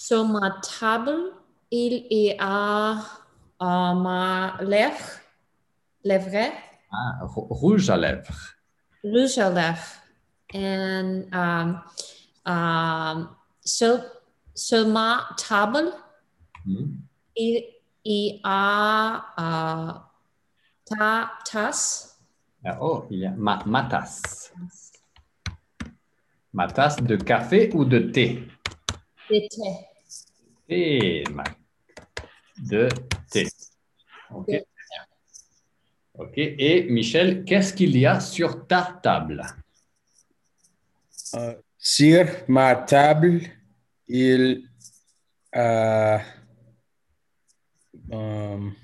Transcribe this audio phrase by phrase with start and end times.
[0.00, 1.32] Sur ma table,
[1.72, 2.92] il y a
[3.60, 5.18] euh, ma lèvre,
[6.04, 6.52] lèvre,
[6.92, 8.54] Ah, rou- rouge à lèvres.
[9.02, 9.94] rouge à lèvres.
[10.54, 11.82] And um,
[12.46, 13.28] um,
[13.64, 13.98] sur,
[14.54, 15.90] sur ma table,
[16.64, 17.00] Hmm.
[17.36, 17.64] il
[18.04, 19.92] y a euh,
[20.86, 22.18] ta tasse,
[22.64, 24.52] Ah, oh, il y a ma, ma tasse.
[26.52, 28.46] Ma tasse de café ou de thé?
[29.30, 29.87] de thé.
[30.68, 31.44] Ma
[32.58, 32.88] de
[33.30, 33.46] thé.
[34.30, 34.50] OK.
[36.14, 36.32] OK.
[36.36, 39.42] Et Michel, qu'est-ce qu'il y a sur ta table?
[41.34, 43.40] Euh, sur ma table,
[44.06, 44.68] il
[45.52, 46.20] a
[48.10, 48.74] um,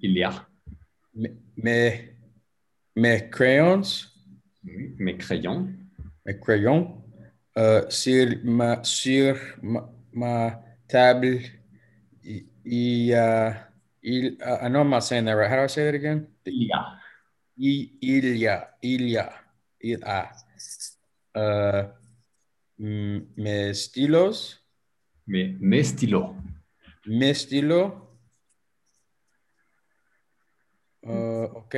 [0.00, 0.48] Il y a
[1.14, 2.16] mes, mes,
[2.96, 3.82] mes crayons,
[4.64, 5.68] oui, mes crayons.
[6.24, 7.02] mes crayons.
[7.58, 10.62] Euh, sur ma, sur ma, ma
[10.92, 11.40] table,
[12.22, 13.56] il, il y a,
[14.02, 15.48] il, uh, I know I'm not saying that right.
[15.50, 16.26] How do I say that again?
[16.44, 16.98] Il y a.
[17.56, 19.32] Il, il y a, il y a,
[19.80, 20.30] il a.
[21.36, 21.84] Euh,
[22.78, 24.58] mm, mes stylos,
[25.26, 26.34] Mes, mes stylos.
[27.06, 27.92] mes stylos.
[31.06, 31.74] Euh, ok.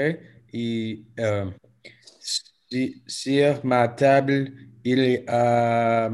[0.53, 1.51] Et euh,
[2.21, 4.53] si- sur ma table,
[4.85, 6.11] il y a.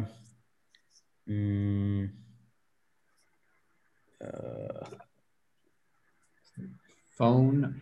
[1.26, 2.06] mm, euh,
[7.16, 7.74] Phone.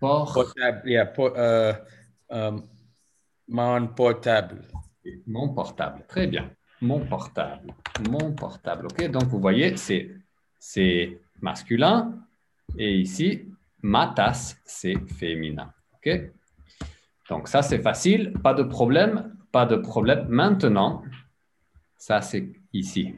[0.00, 0.32] Port.
[0.34, 1.72] portable, yeah, por- euh,
[2.32, 2.58] euh,
[3.48, 4.62] mon portable.
[5.26, 6.04] Mon portable.
[6.08, 6.50] Très bien.
[6.80, 7.72] Mon portable.
[8.10, 8.86] Mon portable.
[8.86, 9.08] OK.
[9.10, 12.18] Donc, vous voyez, c'est masculin.
[12.76, 13.48] Et ici,
[13.82, 15.72] ma tasse, c'est féminin.
[15.94, 16.10] OK?
[17.28, 18.32] Donc, ça, c'est facile.
[18.42, 19.36] Pas de problème.
[19.52, 20.26] Pas de problème.
[20.28, 21.04] Maintenant,
[21.96, 23.14] ça, c'est ici.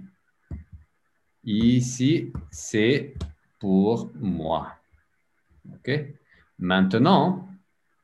[1.44, 3.14] Ici, c'est
[3.58, 4.76] pour moi.
[5.72, 5.90] OK?
[6.58, 7.48] Maintenant,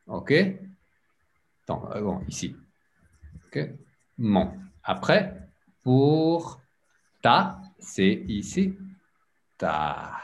[0.07, 0.33] OK?
[0.33, 2.55] Euh, bon, ici.
[3.47, 3.59] OK?
[4.19, 4.53] Mon.
[4.83, 5.49] Après,
[5.83, 6.61] pour
[7.23, 8.77] ta, c'est ici.
[9.57, 10.21] Ta.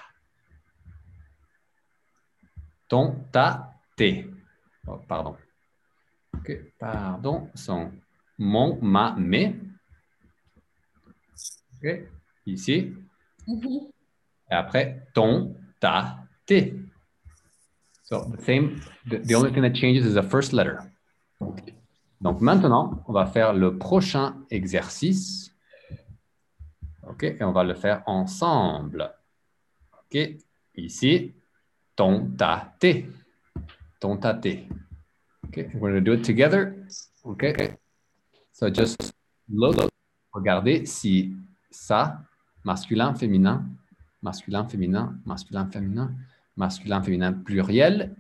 [2.88, 4.31] Ton, ta, tes.
[4.87, 5.37] Oh, pardon.
[6.34, 6.53] OK?
[6.78, 7.50] Pardon.
[7.54, 7.93] Son.
[8.38, 9.54] Mon, ma, mes.
[11.78, 12.09] OK?
[12.47, 12.94] Ici.
[13.47, 13.91] Mhm.
[14.51, 16.75] Et après, ton, ta, tes.
[18.05, 20.79] So the same, the, the only thing that changes is the first letter.
[22.21, 25.53] Donc maintenant, on va faire le prochain exercice.
[27.03, 29.12] OK, et on va le faire ensemble.
[29.93, 30.37] OK,
[30.77, 31.34] ici,
[31.95, 33.09] ton, ta, tes.
[34.01, 34.69] Ton, ta, tes.
[35.47, 36.75] OK, we're going to do it together.
[37.25, 37.77] OK,
[38.53, 39.13] so just
[39.49, 39.77] look,
[40.33, 41.34] regardez si
[41.71, 42.21] ça,
[42.66, 43.65] masculin, féminin,
[44.22, 46.10] masculin, féminin, masculin, féminin,
[46.56, 48.16] masculin, féminin, pluriel.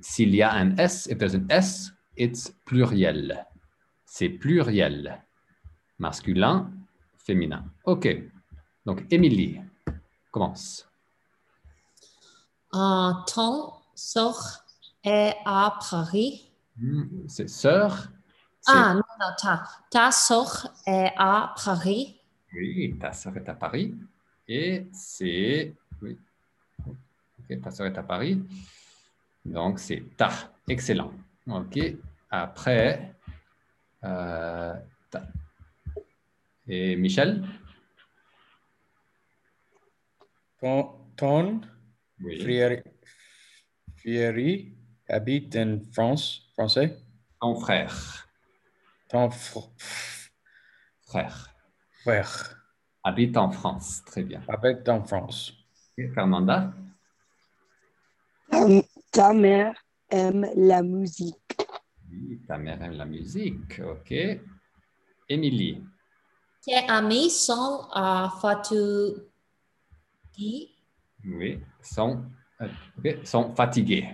[0.00, 3.46] S'il y a un S, if there's an S, it's pluriel.
[4.04, 5.22] C'est pluriel.
[5.98, 6.70] Masculin,
[7.16, 7.64] féminin.
[7.84, 8.06] OK.
[8.84, 9.62] Donc, Émilie,
[10.30, 10.86] commence.
[12.74, 14.64] Euh, ton sort
[15.02, 16.50] est à Paris.
[16.76, 18.08] Hmm, C'est sœur.
[18.66, 22.20] Ah, non, non, ta, ta sœur est à Paris.
[22.54, 23.94] Oui, ta sœur est à Paris.
[24.48, 25.72] Et c'est.
[26.02, 26.16] Oui.
[26.86, 28.42] Ok, ta sœur est à Paris.
[29.44, 30.30] Donc, c'est ta.
[30.68, 31.12] Excellent.
[31.46, 31.78] OK.
[32.30, 33.14] Après,
[34.04, 34.74] euh,
[35.10, 35.26] ta.
[36.66, 37.44] Et Michel?
[40.60, 41.60] Ton, ton
[42.22, 42.38] Oui.
[45.08, 46.96] habite en France, français?
[47.40, 48.28] Ton frère.
[49.08, 49.70] Ton fr-
[51.06, 51.53] Frère.
[52.04, 52.60] Frère
[53.02, 54.02] Habite en France.
[54.06, 54.40] Très bien.
[54.48, 55.52] habite en France.
[56.14, 56.72] Fernanda?
[58.50, 58.66] Ta,
[59.12, 59.74] ta mère
[60.10, 61.36] aime la musique.
[62.10, 63.80] Oui, ta mère aime la musique.
[63.80, 64.14] OK.
[65.28, 65.84] Émilie?
[66.62, 69.28] Tes amis sont à Fatouguy.
[71.26, 71.60] Oui.
[71.82, 72.24] Sont,
[72.62, 72.68] euh,
[72.98, 74.08] ok, sont fatigués.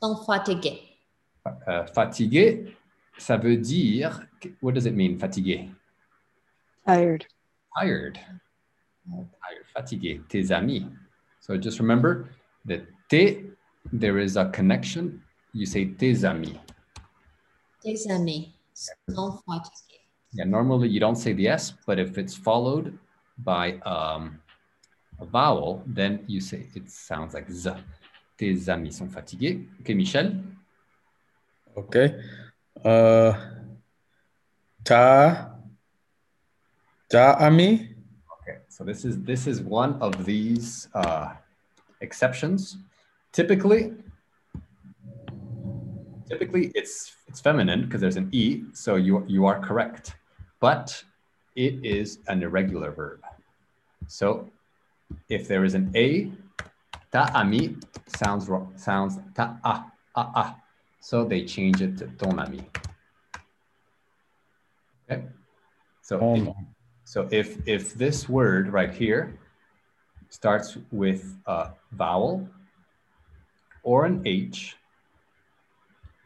[0.00, 0.80] sont fatigués.
[1.68, 2.76] Euh, fatigué,
[3.18, 4.22] ça veut dire,
[4.62, 5.68] what does it mean, fatigué?
[6.86, 7.26] Tired.
[7.78, 8.20] Tired.
[9.08, 10.84] Tired, fatigué, tes amis.
[11.40, 12.30] So just remember
[12.64, 13.42] that tes,
[13.92, 15.22] there is a connection.
[15.52, 16.56] You say tes amis.
[17.82, 18.48] Tes amis
[19.08, 20.00] sont fatigués.
[20.32, 22.98] Yeah, normally you don't say the S, but if it's followed
[23.38, 24.40] by um,
[25.20, 27.70] a vowel, then you say it sounds like Z.
[28.38, 29.66] Tes amis sont fatigués.
[29.80, 30.32] OK, Michel?
[31.76, 32.14] OK.
[32.84, 33.32] Euh,
[34.82, 35.53] ta,
[37.14, 37.94] ta ami
[38.68, 41.38] So this is this is one of these uh,
[42.00, 42.76] exceptions.
[43.30, 43.94] Typically,
[46.26, 50.18] typically it's it's feminine because there's an e, so you you are correct,
[50.58, 50.90] but
[51.54, 53.22] it is an irregular verb.
[54.08, 54.50] So
[55.30, 56.34] if there is an a,
[57.14, 57.78] ta ami
[58.18, 59.74] sounds wrong, sounds ta a
[60.18, 60.46] a a.
[60.98, 62.66] So they change it to ton ami.
[65.06, 65.22] Okay.
[66.02, 66.73] So Oh.
[67.14, 69.38] So if if this word right here
[70.34, 72.42] starts with a vowel
[73.86, 74.74] or an H,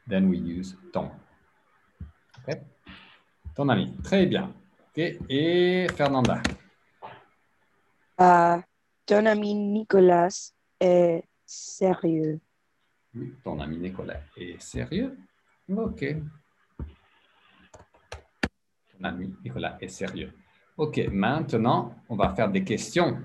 [0.08, 1.12] then we use ton.
[2.40, 2.64] Okay?
[3.52, 3.92] Ton ami.
[4.00, 4.48] Très bien.
[4.96, 6.40] Et Fernanda?
[8.16, 8.64] Ah,
[9.04, 12.40] ton ami Nicolas est sérieux.
[13.14, 15.18] Oui, ton ami Nicolas est sérieux?
[15.68, 16.16] Ok.
[18.88, 20.32] Ton ami Nicolas est sérieux.
[20.78, 23.20] Ok, maintenant, on va faire des questions.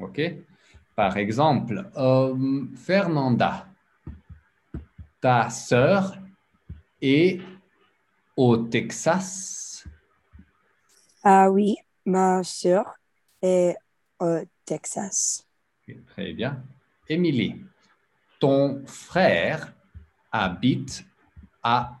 [0.00, 0.20] Ok?
[0.94, 3.66] Par exemple, euh, Fernanda,
[5.20, 6.16] ta sœur
[7.02, 7.40] est
[8.36, 9.84] au Texas.
[11.24, 12.94] Ah oui, ma sœur
[13.42, 13.76] est
[14.20, 15.44] au Texas.
[16.06, 16.62] Très bien.
[17.08, 17.64] Émilie,
[18.38, 19.74] ton frère
[20.30, 21.04] habite
[21.60, 21.98] à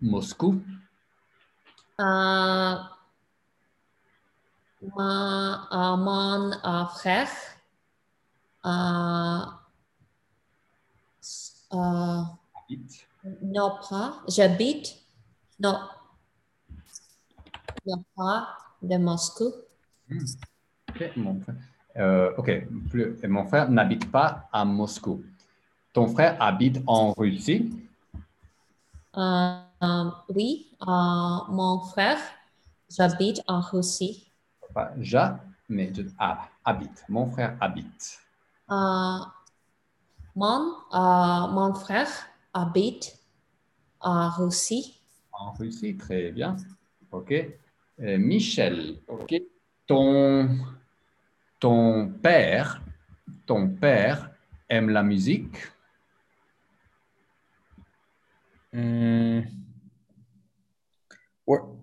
[0.00, 0.60] Moscou?
[2.00, 2.74] Euh,
[4.82, 7.28] ma, euh, mon euh, frère
[8.64, 9.42] euh,
[13.42, 14.96] non pas, j'habite,
[15.60, 15.78] non,
[17.86, 19.52] non pas de Moscou.
[20.88, 21.56] Ok, mon frère.
[21.96, 22.32] Euh,
[23.28, 25.24] mon frère n'habite pas à Moscou.
[25.92, 27.72] Ton frère habite en Russie?
[29.16, 32.18] Euh, euh, oui, mon frère,
[32.88, 34.27] j'habite en Russie.
[34.78, 37.04] Pas ja, mais je- ah, habite.
[37.08, 38.20] Mon frère habite.
[38.70, 39.18] Euh,
[40.36, 42.08] mon, euh, mon frère
[42.54, 43.18] habite
[43.98, 45.00] en Russie.
[45.32, 46.54] En Russie, très bien.
[47.10, 47.32] Ok.
[47.32, 49.34] Euh, Michel, ok.
[49.88, 50.48] Ton,
[51.58, 52.80] ton père,
[53.46, 54.30] ton père
[54.68, 55.56] aime la musique?
[58.72, 59.40] Mm.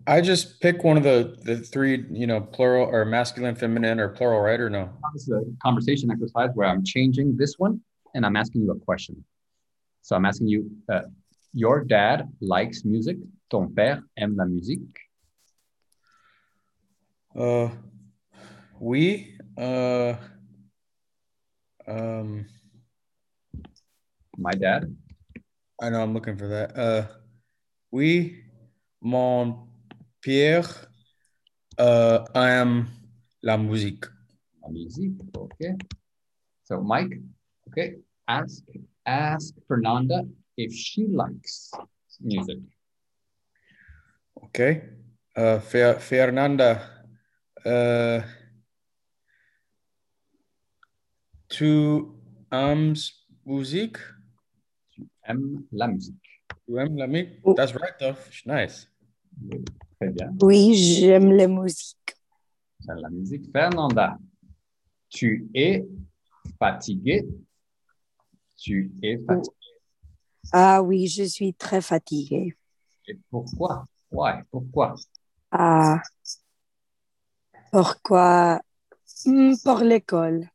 [0.08, 4.10] I just pick one of the, the three, you know, plural or masculine, feminine, or
[4.10, 4.60] plural, right?
[4.60, 4.90] Or no?
[5.14, 7.82] This is a conversation exercise where I'm changing this one
[8.14, 9.24] and I'm asking you a question.
[10.04, 11.02] So I'm asking you, uh,
[11.54, 13.18] your dad likes music.
[13.50, 15.00] Ton père aime la musique.
[17.36, 17.70] Uh,
[18.80, 20.14] we, uh,
[21.88, 22.46] um,
[24.38, 24.96] My dad.
[25.82, 26.78] I know I'm looking for that.
[26.78, 27.08] Uh,
[27.92, 28.45] oui,
[29.06, 29.68] mon
[30.20, 30.90] père
[31.80, 32.88] uh, aime
[33.44, 34.06] la musique.
[34.64, 35.14] La musique.
[35.38, 35.76] Okay.
[36.64, 37.22] So Mike,
[37.68, 37.98] okay,
[38.28, 38.64] ask
[39.06, 40.24] ask Fernanda
[40.58, 41.72] if she likes
[42.20, 42.58] music.
[44.46, 44.82] Okay.
[45.38, 46.82] Uh, Fer- Fernanda,
[47.64, 48.22] uh,
[51.48, 52.10] tu
[52.52, 53.12] aimes
[53.46, 54.00] musique?
[54.90, 56.42] Tu aimes la musique.
[56.66, 57.40] Tu aimes la musique?
[57.44, 57.54] Oh.
[57.54, 58.16] That's right, though.
[58.48, 58.88] Nice.
[60.00, 60.34] Très bien.
[60.42, 62.16] Oui, j'aime la musique.
[62.86, 63.52] J'aime la musique.
[63.52, 64.18] Fernanda,
[65.10, 65.86] tu es
[66.60, 67.26] fatigué.
[68.58, 69.56] Tu es fatigué.
[70.52, 72.56] Ah oui, je suis très fatiguée.
[73.08, 73.86] Et pourquoi?
[74.12, 74.44] Why?
[74.52, 74.96] Pourquoi?
[75.52, 76.02] Ah,
[77.72, 78.62] pourquoi?
[79.26, 80.50] Hmm, pour l'école.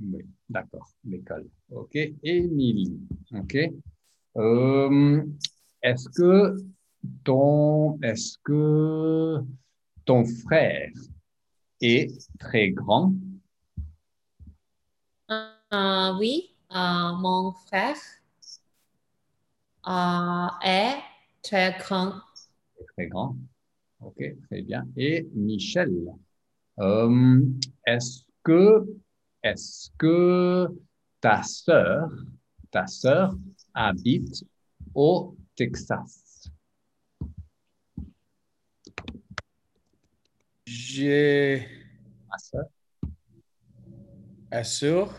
[0.00, 1.46] Oui, d'accord, l'école.
[1.70, 1.96] OK.
[2.22, 2.98] Émilie.
[3.34, 3.56] OK.
[4.36, 5.24] Euh,
[5.82, 6.56] est-ce que
[7.24, 9.40] ton, est-ce que
[10.04, 10.90] ton frère
[11.80, 13.12] est très grand?
[15.30, 17.96] Euh, oui, euh, mon frère
[19.86, 20.98] euh, est
[21.42, 22.14] très grand.
[22.94, 23.36] Très grand.
[24.00, 24.86] OK, très bien.
[24.96, 25.92] Et Michel,
[27.86, 28.86] est-ce que,
[29.42, 30.68] est-ce que
[31.20, 32.08] ta sœur,
[32.70, 33.36] ta sœur
[33.74, 34.44] habite
[34.94, 36.27] au Texas?
[40.70, 41.66] J'ai
[42.28, 42.64] Ma sœur?
[44.50, 45.14] assure.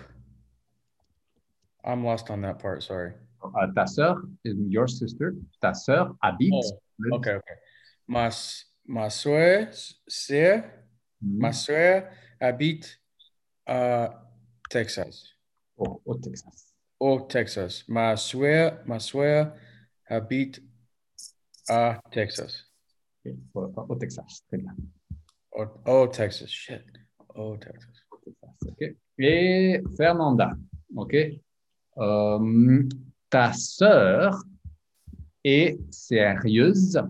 [1.84, 2.84] I'm lost on that part.
[2.84, 3.14] Sorry.
[3.44, 6.54] Euh, ta sœur, is your sister, ta sœur habite.
[6.54, 6.80] Oh,
[7.14, 7.56] Okay, okay.
[8.08, 8.30] Ma,
[8.86, 9.70] ma soeur,
[10.08, 10.64] sœur,
[11.22, 11.40] Mhm.
[11.40, 13.00] ma soeur habite
[13.66, 14.22] à
[14.70, 15.34] Texas.
[15.78, 16.74] au, au Texas.
[17.00, 17.84] Au Texas.
[17.88, 19.56] Ma soeur, ma soeur
[20.08, 20.62] habite
[21.68, 22.66] à Texas.
[23.26, 24.76] Ok, Au, au Texas, très bien.
[25.52, 26.50] Oh, oh, Texas.
[26.50, 26.84] Shit.
[27.36, 28.04] Oh, Texas.
[28.68, 28.96] OK.
[29.18, 30.56] Et Fernanda,
[30.96, 31.16] OK.
[31.98, 32.84] Euh,
[33.30, 34.42] ta sœur
[35.44, 37.02] est sérieuse?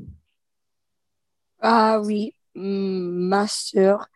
[1.60, 4.08] Ah oui, mm, ma sœur,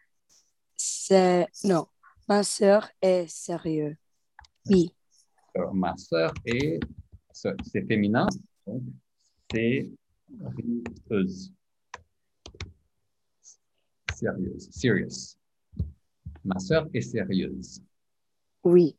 [0.75, 1.47] c'est...
[1.63, 1.87] Non,
[2.27, 3.95] ma sœur est sérieuse.
[4.69, 4.93] Oui,
[5.73, 6.79] ma sœur est,
[7.31, 8.27] c'est c'est féminin,
[8.65, 8.81] donc
[9.51, 11.51] sérieuse.
[14.23, 15.35] Sérieuse, serious.
[16.45, 17.81] Ma sœur est sérieuse.
[18.63, 18.95] oui,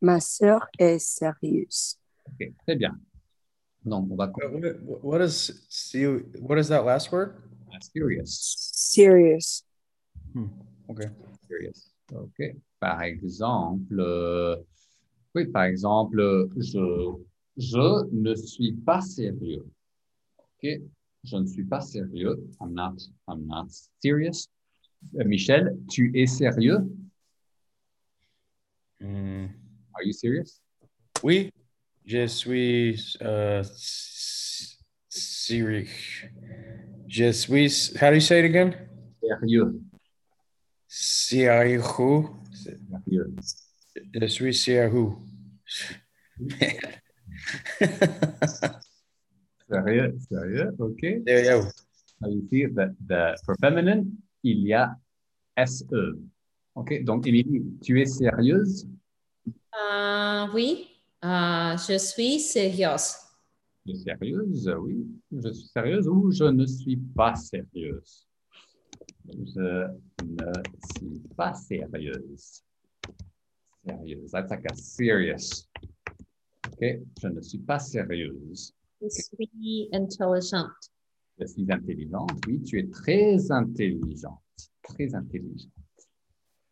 [0.00, 1.98] ma sœur est sérieuse.
[2.26, 2.96] OK, très bien.
[3.84, 4.30] Donc, on va
[5.02, 5.50] What, is?
[6.40, 7.34] What is that last word?
[7.80, 8.54] serious.
[8.72, 9.64] Serious.
[10.88, 11.08] Okay.
[11.48, 11.90] Serious.
[12.12, 12.56] OK.
[12.80, 14.56] Par exemple, euh,
[15.34, 17.14] oui, par exemple, je,
[17.56, 19.66] je ne suis pas sérieux.
[20.38, 20.80] OK.
[21.24, 22.36] Je ne suis pas sérieux.
[22.60, 22.94] I'm not,
[23.28, 23.66] I'm not
[24.02, 24.48] serious.
[25.14, 26.80] Euh, Michel, tu es sérieux?
[29.00, 29.46] Mm,
[29.94, 30.60] Are you serious?
[31.22, 31.52] oui,
[32.04, 33.62] je suis uh,
[35.08, 35.88] serious.
[37.06, 37.92] Je suis.
[38.00, 38.74] How do you say it again?
[39.22, 39.80] Sérieux.
[40.86, 41.82] Sérieux.
[42.52, 43.34] Sérieux.
[44.14, 45.12] Je suis sérieux.
[49.70, 51.00] Sérieux, sérieux, OK.
[51.24, 51.72] There you Sérieux.
[52.20, 54.96] Now you see that the, for feminine, il y a
[55.66, 56.18] SE.
[56.74, 58.86] OK, donc Émilie, tu es sérieuse?
[59.46, 60.88] Euh, oui,
[61.24, 63.14] euh, je suis sérieuse.
[63.84, 65.06] Je suis sérieuse, oui.
[65.32, 68.28] Je suis sérieuse ou je ne suis pas sérieuse?
[69.26, 69.88] Je
[70.22, 70.52] ne
[70.96, 72.62] suis pas sérieuse.
[73.84, 74.30] Sérieuse.
[74.30, 75.68] That's like a serious.
[76.66, 78.72] OK, je ne suis pas sérieuse.
[79.00, 80.90] Je suis intelligente.
[81.40, 82.32] Je suis intelligente.
[82.46, 84.40] Oui, tu es très intelligente.
[84.82, 85.70] Très intelligente.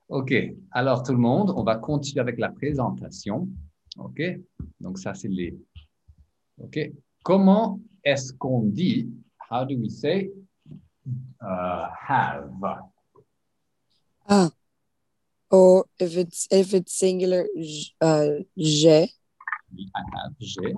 [0.09, 0.35] OK.
[0.73, 3.49] Alors, tout le monde, on va continuer avec la présentation.
[3.99, 4.21] OK.
[4.81, 5.57] Donc, ça, c'est les.
[6.59, 6.79] OK.
[7.23, 9.09] Comment est-ce qu'on dit,
[9.51, 10.31] how do we say
[11.41, 12.51] uh, have?
[14.29, 14.51] Ah.
[15.51, 17.47] Or if it's if it's singular,
[18.01, 19.13] uh, j'ai.
[19.79, 20.75] I have, j'ai.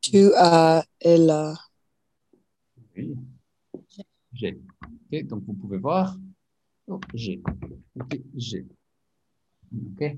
[0.00, 1.54] Tu as, elle a.
[2.96, 3.14] Oui.
[4.32, 4.54] J'ai.
[5.12, 5.26] OK.
[5.26, 6.16] Donc, vous pouvez voir.
[6.88, 7.42] Oh, j'ai.
[8.00, 8.20] OK.
[8.36, 8.66] J'ai.
[9.72, 10.16] OK.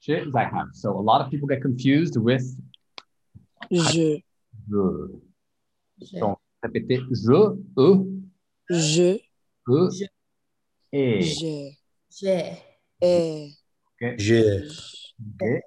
[0.00, 0.68] J'ai, I have.
[0.72, 2.42] So, a lot of people get confused with
[3.70, 4.20] Je.
[4.68, 5.20] je.
[6.00, 7.94] Je- Donc, répétez je, e,
[8.68, 9.18] Je.
[9.68, 10.04] e, Je.
[10.92, 11.20] et.
[11.22, 11.78] J'ai.
[12.10, 12.52] J'ai.
[13.00, 13.52] Et.
[14.00, 14.14] OK.
[14.18, 14.68] Je.
[15.42, 15.60] Et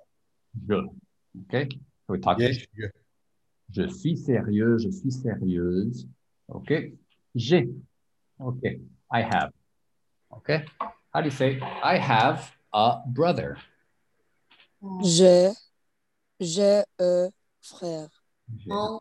[0.68, 0.74] je.
[0.76, 1.68] OK.
[2.06, 2.88] So we talk- Yes, je.
[3.76, 6.08] Je suis sérieux, je suis sérieuse.
[6.48, 6.72] OK?
[7.34, 7.70] J'ai.
[8.40, 8.64] OK.
[9.12, 9.52] I have.
[10.30, 10.50] OK?
[11.14, 13.58] How do you say I have a brother?
[15.04, 15.52] J'ai.
[16.40, 17.30] J'ai un
[17.62, 18.10] frère.
[18.58, 19.00] J'ai Mon-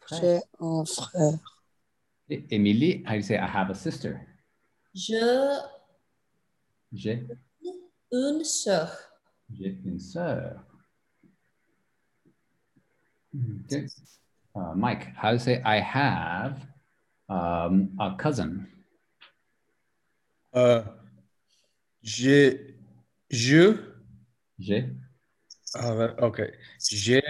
[0.00, 0.20] frère.
[0.20, 1.38] J'ai un frère.
[2.50, 4.20] Emily, how do you say I have a sister?
[4.94, 5.60] Je
[6.92, 7.26] J'ai
[8.12, 8.96] une sœur.
[9.50, 10.64] j'ai une sœur.
[13.64, 13.86] OK.
[14.54, 16.66] Uh, Mike, how do you say I have
[17.28, 18.66] um, a cousin?
[20.52, 20.82] Uh,
[22.02, 22.74] je.
[23.30, 23.76] Je?
[24.58, 24.90] J'ai
[25.74, 26.52] Uh, okay.
[26.90, 27.20] J'ai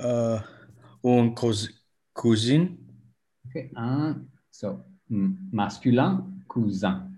[0.00, 0.38] uh,
[1.04, 1.70] un cous-
[2.12, 2.76] cousine.
[3.46, 3.70] OK.
[3.76, 7.08] Un, so, masculin, cousin.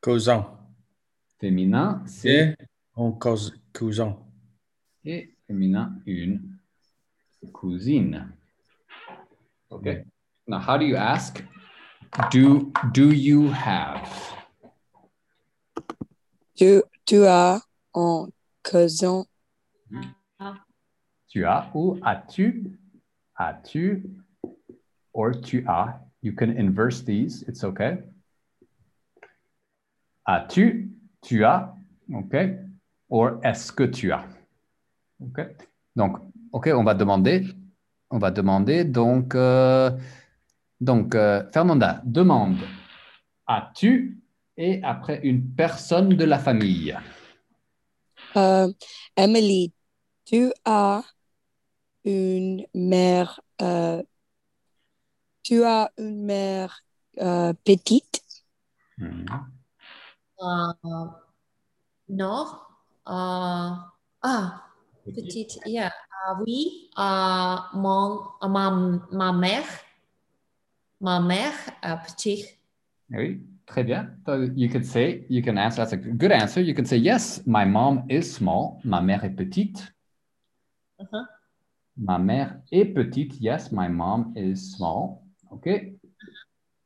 [0.00, 0.46] Cousin.
[1.38, 2.56] Féminin, c'est
[2.96, 4.16] un cous- cousin.
[5.04, 6.53] et féminin, une
[7.52, 8.32] cousine.
[9.70, 9.94] Okay.
[9.94, 10.04] Mm.
[10.46, 11.42] Now, how do you ask?
[12.30, 14.08] Do do you have?
[16.56, 17.60] Tu, tu as
[17.94, 18.28] un
[18.62, 19.24] cousin.
[21.28, 22.70] Tu as ou as-tu?
[23.36, 24.02] As-tu?
[25.12, 25.94] Or tu as.
[26.22, 27.42] You can inverse these.
[27.48, 27.98] It's okay.
[30.28, 30.88] As-tu?
[31.24, 31.68] Tu as.
[32.14, 32.58] Okay.
[33.08, 34.24] Or est-ce que tu as?
[35.20, 35.40] OK.
[35.96, 36.18] Donc,
[36.54, 37.48] OK, on va demander.
[38.10, 38.84] On va demander.
[38.84, 39.90] Donc, euh,
[40.80, 42.58] donc euh, Fernanda, demande.
[43.48, 44.22] As-tu?
[44.56, 46.96] Et après, une personne de la famille?
[48.36, 48.72] Euh,
[49.16, 49.72] Emily,
[50.24, 51.02] tu as
[52.04, 53.40] une mère.
[53.60, 54.00] euh,
[55.42, 56.84] tu as une mère
[57.20, 58.22] euh, petite?
[59.00, 59.08] Euh,
[62.08, 62.46] non.
[63.08, 63.70] Euh,
[64.22, 64.64] ah,
[65.12, 65.58] petite.
[65.66, 65.90] Yeah.
[66.26, 66.90] Ah oui.
[66.96, 68.70] Euh, mon, ma,
[69.10, 69.66] ma mère.
[71.00, 72.46] Ma mère a petit.
[73.10, 74.16] Oui, très bien.
[74.24, 76.60] So you could say, you can answer, that's a good answer.
[76.62, 78.80] You can say, yes, my mom is small.
[78.84, 79.92] Ma mère est petite.
[80.98, 81.26] Uh-huh.
[81.96, 83.38] Ma mère est petite.
[83.40, 85.26] Yes, my mom is small.
[85.52, 85.94] Okay.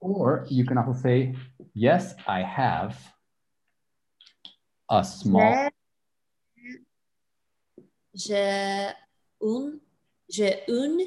[0.01, 1.35] Or you can also say,
[1.75, 2.97] yes, I have
[4.91, 5.71] a small.
[8.19, 8.89] J'ai
[9.41, 9.79] une,
[10.29, 11.01] j'ai une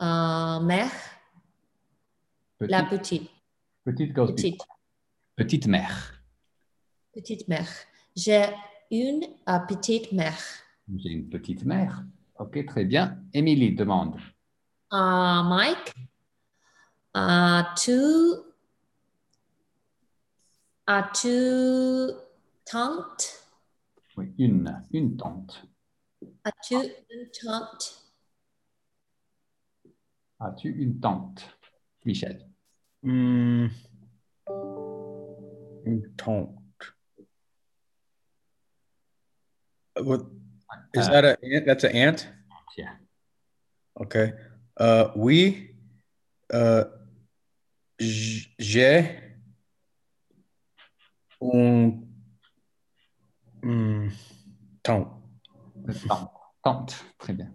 [0.00, 0.90] euh, mère,
[2.60, 3.30] la Petite, petite,
[3.84, 4.60] petite goes petite.
[5.36, 6.22] Petite mère.
[7.12, 7.68] petite mère.
[8.16, 8.46] J'ai
[8.90, 10.38] une euh, petite mère.
[10.96, 12.02] J'ai une petite mère.
[12.38, 13.18] Ok, très bien.
[13.34, 14.16] Émilie demande.
[14.90, 15.92] Uh, Mike,
[17.12, 18.00] as-tu
[20.86, 22.10] as-tu
[22.64, 23.44] tante?
[24.16, 25.66] Oui, une, une tante.
[26.44, 28.12] As-tu une tante?
[30.40, 31.42] As-tu une tante?
[32.04, 32.46] Michel?
[33.02, 33.68] Mm,
[35.86, 36.54] une tante.
[39.96, 40.26] What
[40.92, 41.64] is Uh, that a ant?
[41.66, 42.28] That's an ant?
[42.76, 42.96] Yeah.
[44.00, 44.32] Okay.
[44.76, 45.70] Uh, oui.
[46.52, 46.84] Uh,
[47.98, 49.20] j- j'ai
[51.40, 52.02] un
[53.62, 54.10] mm,
[54.82, 55.08] tante.
[56.64, 57.04] Tante.
[57.18, 57.52] Très bien.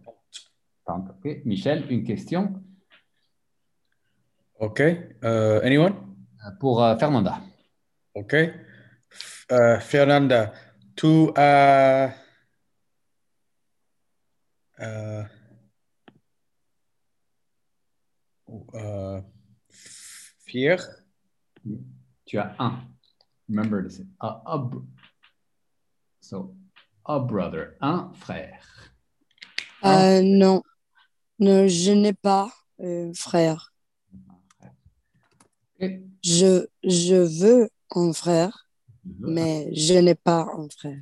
[0.86, 1.10] Tante.
[1.10, 1.42] Ok.
[1.46, 2.62] Michel, une question?
[4.60, 5.16] Okay.
[5.24, 5.96] Uh, anyone?
[6.46, 7.39] euh, pour euh, Fernanda.
[8.16, 8.56] F-
[9.51, 10.54] Uh, Fernanda,
[10.96, 12.13] tu as
[14.80, 15.24] uh,
[18.75, 19.22] uh,
[20.46, 20.78] fier?
[22.28, 22.82] Tu as un.
[23.50, 24.70] Remember to say a, a
[26.22, 26.54] so
[27.08, 28.62] a brother, un frère.
[29.86, 30.62] Euh, non,
[31.39, 33.74] non, je n'ai pas un frère.
[36.21, 38.68] Je, je veux un frère,
[39.05, 41.00] veux mais je n'ai pas un frère.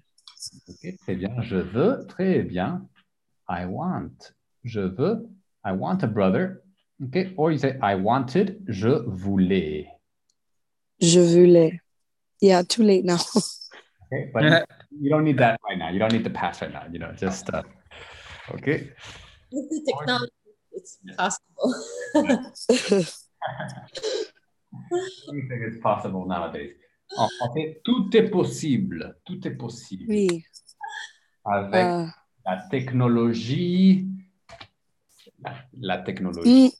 [1.00, 1.42] Très bien.
[1.42, 2.06] Je veux.
[2.08, 2.88] Très bien.
[3.50, 4.34] I want.
[4.64, 5.28] Je veux.
[5.66, 6.62] I want a brother.
[7.04, 7.34] Okay.
[7.38, 8.64] Or you say I wanted.
[8.68, 9.88] Je voulais.
[11.00, 11.80] Je voulais.
[12.42, 13.18] Yeah, too late now.
[14.10, 14.32] Okay.
[14.34, 15.90] But you don't need that right now.
[15.90, 16.86] You don't need the past right now.
[16.90, 17.64] You know, just uh,
[18.54, 18.92] okay.
[19.52, 20.32] With the technology,
[20.74, 21.74] it's possible.
[25.30, 26.76] Anything is possible nowadays.
[27.18, 29.18] En français, tout est possible.
[29.26, 30.06] Tout est possible.
[30.08, 30.44] oui.
[31.46, 32.06] Avec euh,
[32.46, 34.06] la technologie.
[35.40, 36.74] La, la technologie.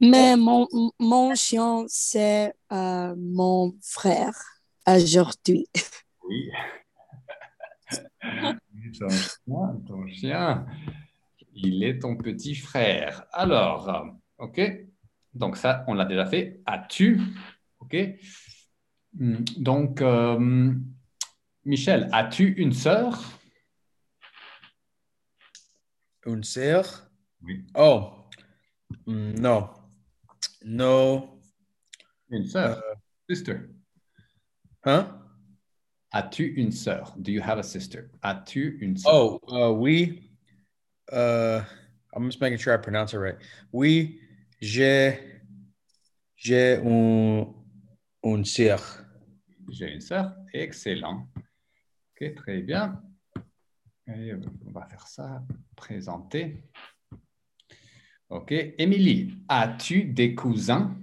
[0.00, 4.34] mm, mais mon, mon chien, c'est euh, mon frère
[4.86, 5.66] aujourd'hui.
[6.28, 6.50] Oui.
[8.98, 10.66] ton chien, ton chien,
[11.54, 13.24] il est ton petit frère.
[13.32, 14.60] Alors, euh, OK.
[15.32, 16.60] Donc ça, on l'a déjà fait.
[16.66, 17.20] As-tu?
[17.80, 17.96] OK.
[19.14, 20.74] Hmm, Donc, euh,
[21.64, 23.22] Michel, as-tu une sœur?
[26.26, 27.10] Une sœur?
[27.42, 27.64] Oui.
[27.74, 28.10] Oh,
[29.06, 29.70] mm, no.
[30.64, 31.40] No.
[32.30, 32.82] Une sœur.
[33.28, 33.58] Sister.
[34.84, 35.23] Huh?
[36.14, 37.12] As-tu une sœur?
[37.18, 38.08] Do you have a sister?
[38.22, 39.12] As-tu une sœur?
[39.12, 40.30] Oh, uh, we.
[41.10, 41.60] Uh,
[42.14, 43.34] I'm just making sure I pronounce it right.
[43.72, 44.20] We,
[44.60, 45.18] j'ai,
[46.36, 47.52] j'ai un,
[48.22, 48.80] une sœur.
[49.68, 50.36] J'ai une sœur.
[50.52, 51.26] Excellent.
[51.36, 53.02] OK, très bien.
[54.06, 55.42] Et on va faire ça.
[55.74, 56.62] Présenter.
[58.28, 58.52] OK.
[58.52, 60.94] Émilie, as-tu des cousins?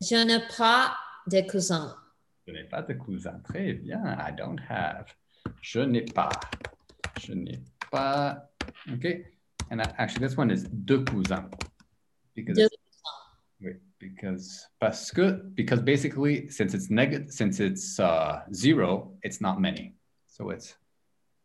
[0.00, 1.94] Je n'ai pas de cousins.
[2.48, 3.38] Je n'ai pas de cousins.
[3.44, 4.02] Très bien.
[4.18, 5.04] I don't have.
[5.60, 6.30] Je n'ai pas.
[7.20, 8.48] Je n'ai pas.
[8.90, 9.04] OK.
[9.70, 11.50] And I- actually, this one is deux cousins.
[12.34, 12.68] Because Deux
[13.60, 19.60] Wait, because parce que because basically since it's negative since it's uh, zero, it's not
[19.60, 19.94] many.
[20.28, 20.78] So it's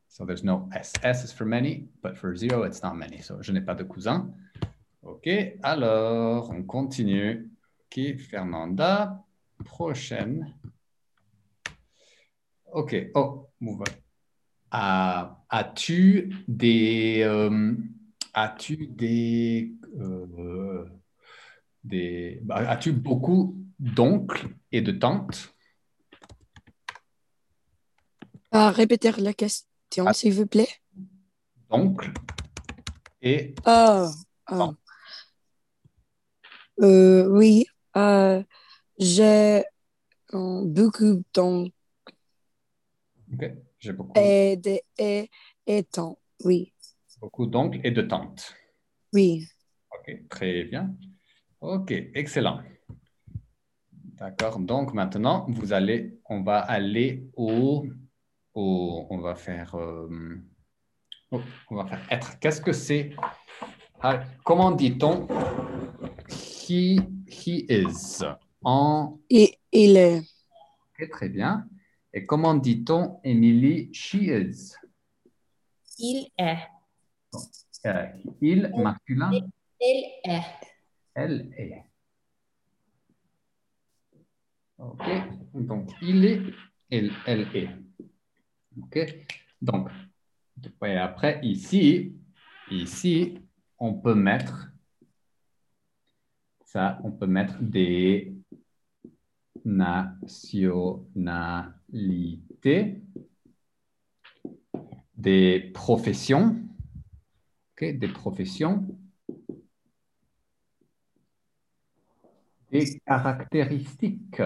[0.07, 0.93] so there's no s.
[1.03, 3.19] S is for many, but for zero, it's not many.
[3.21, 4.31] So je n'ai pas de cousin.
[5.01, 5.27] Ok,
[5.63, 7.49] alors on continue.
[7.87, 9.21] Ok, Fernanda,
[9.65, 10.53] prochaine.
[12.73, 15.35] Ok, oh, move on.
[15.49, 17.75] As-tu des euh,
[18.33, 20.85] as-tu des euh,
[21.83, 25.53] des bah, as-tu beaucoup d'oncles et de tantes?
[28.51, 30.13] Ah, répéter la question, Ah.
[30.13, 30.69] s'il vous plaît.
[31.69, 32.11] D'oncles
[33.21, 34.09] et Ah,
[34.47, 34.71] ah.
[36.81, 38.41] Euh, oui, euh,
[38.97, 39.63] j'ai
[40.33, 41.71] euh, beaucoup d'oncles
[43.33, 45.29] ok, j'ai beaucoup et de et,
[45.67, 46.17] et tant.
[46.43, 46.73] Oui,
[47.19, 48.53] beaucoup d'oncles et de tantes.
[49.13, 49.45] oui.
[49.91, 50.95] Ok, très bien.
[51.61, 52.61] Ok, excellent.
[54.19, 54.59] D'accord.
[54.59, 57.85] Donc maintenant, vous allez, on va aller au,
[58.53, 60.09] au- on va faire, euh,
[61.31, 62.39] oh, on va faire être.
[62.39, 63.11] Qu'est-ce que c'est?
[64.01, 65.27] Ah, Comment dit-on?
[66.67, 68.23] He, he is
[68.63, 70.19] en Il, il est.
[70.19, 71.67] Ok, très bien.
[72.13, 74.75] Et comment dit-on Emily she is
[75.97, 76.57] Il est.
[77.85, 78.07] Euh,
[78.39, 79.31] Il masculin,
[79.79, 80.43] Elle est.
[81.15, 81.85] elle est.
[84.77, 85.05] Ok.
[85.53, 86.41] Donc il est,
[86.89, 87.69] elle, elle est.
[88.79, 89.25] Ok.
[89.61, 89.89] Donc
[90.85, 92.15] et après ici,
[92.69, 93.39] ici
[93.79, 94.69] on peut mettre
[96.65, 98.33] ça, on peut mettre des
[99.63, 101.05] nationalités,
[105.15, 106.55] des professions,
[107.73, 108.85] ok, des professions,
[112.71, 114.41] des caractéristiques.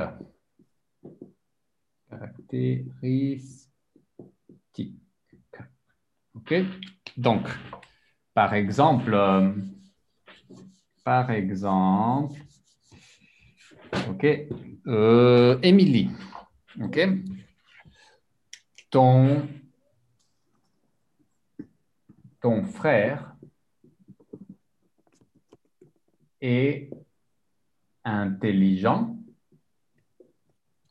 [2.09, 3.69] Caractéristiques.
[6.35, 6.53] Ok,
[7.17, 7.47] donc,
[8.33, 9.51] par exemple, euh,
[11.03, 12.39] par exemple,
[14.09, 14.25] ok,
[14.87, 16.09] euh, Émilie,
[18.89, 19.47] ton,
[22.41, 23.35] ton frère
[26.41, 26.89] est
[28.03, 29.15] intelligent?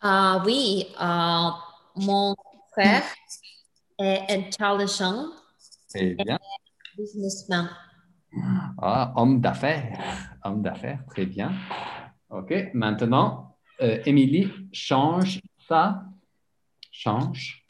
[0.00, 1.50] Ah oui, euh,
[1.96, 2.34] mon
[2.72, 3.02] frère
[3.98, 5.30] est intelligent,
[5.88, 6.38] Très bien.
[6.96, 7.70] businessman.
[8.82, 10.36] Ah, homme d'affaires.
[10.44, 11.52] Homme d'affaires, très bien.
[12.28, 12.52] OK.
[12.74, 16.04] Maintenant, euh, Émilie change ça,
[16.92, 17.65] change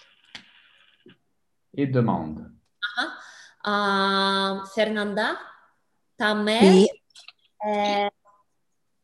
[1.77, 2.51] et demande.
[3.67, 5.37] Euh, Fernanda,
[6.17, 6.89] ta mère Oui.
[7.67, 8.09] est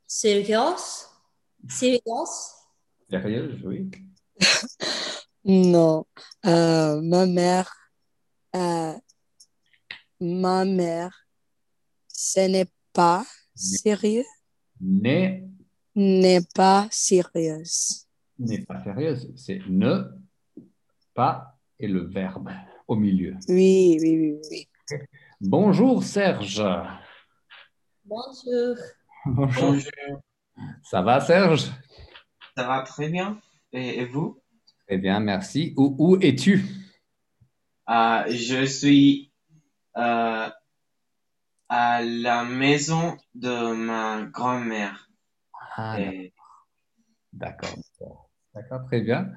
[0.06, 1.06] sérieuse?
[1.68, 2.38] Sérieuse?
[3.10, 3.90] Sérieuse, oui.
[5.44, 6.06] Non.
[6.46, 7.70] Euh, ma mère.
[8.54, 8.94] euh,
[10.20, 11.26] ma mère.
[12.08, 14.24] Ce n'est pas sérieux?
[14.80, 15.44] N'est
[15.96, 18.06] N'est pas sérieuse.
[18.38, 19.32] n'est pas sérieuse.
[19.36, 20.04] C'est ne,
[21.14, 21.51] pas
[21.82, 22.48] et le verbe
[22.86, 23.36] au milieu.
[23.48, 24.68] Oui, oui, oui, oui.
[25.40, 26.62] Bonjour Serge.
[28.04, 28.76] Bonjour.
[29.26, 29.74] Bonjour.
[30.84, 31.70] Ça va Serge?
[32.56, 33.40] Ça va très bien.
[33.72, 34.40] Et, et vous?
[34.86, 35.74] Très bien, merci.
[35.76, 36.64] Où, où es-tu?
[37.90, 39.32] Euh, je suis
[39.96, 40.48] euh,
[41.68, 45.08] à la maison de ma grand-mère.
[45.76, 46.32] Ah, Et-
[47.32, 47.74] D'accord.
[48.54, 49.32] D'accord, très bien.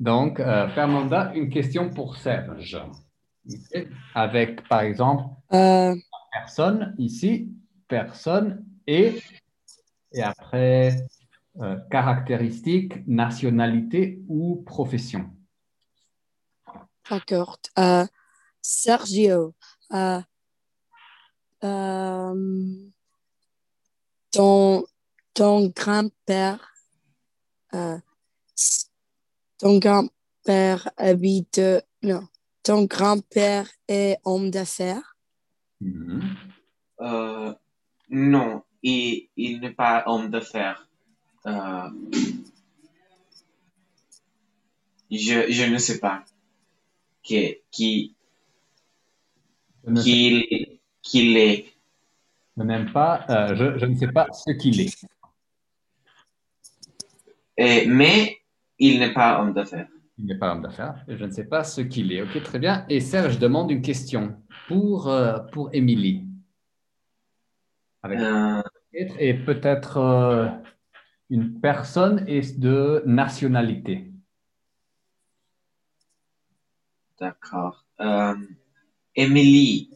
[0.00, 2.82] Donc, euh, Fernanda, une question pour Serge.
[4.14, 5.94] Avec, par exemple, Euh,
[6.32, 7.52] personne ici,
[7.86, 9.20] personne et,
[10.12, 11.06] et après,
[11.60, 15.30] euh, caractéristiques, nationalité ou profession.
[17.10, 17.58] D'accord.
[17.78, 18.06] Euh,
[18.62, 19.54] Sergio,
[24.30, 24.84] ton,
[25.34, 26.72] ton grand-père,
[29.60, 31.60] ton grand-père habite,
[32.02, 32.26] non,
[32.62, 35.16] ton grand-père est homme d'affaires?
[35.80, 36.22] Mhm.
[37.00, 37.54] euh,
[38.10, 40.86] non, il, il n'est pas homme d'affaires.
[41.46, 41.88] Euh,
[45.10, 46.24] je, je ne sais pas
[47.22, 48.14] qui, qui,
[49.84, 51.72] Je ne sais- qu'il, qu'il est.
[52.56, 55.04] je n'aime pas, euh, je, je ne sais pas ce qu'il est.
[57.56, 58.39] Et, mais
[58.80, 59.88] il n'est pas homme d'affaires.
[60.18, 61.04] Il n'est pas homme d'affaires.
[61.06, 62.22] Je ne sais pas ce qu'il est.
[62.22, 62.84] Ok, très bien.
[62.88, 64.36] Et Serge demande une question
[64.68, 66.26] pour, euh, pour Émilie.
[68.02, 68.62] Avec Euh,
[68.92, 70.48] et peut-être euh,
[71.28, 74.10] une personne et de nationalité.
[77.20, 77.84] D'accord.
[79.14, 79.90] Émilie,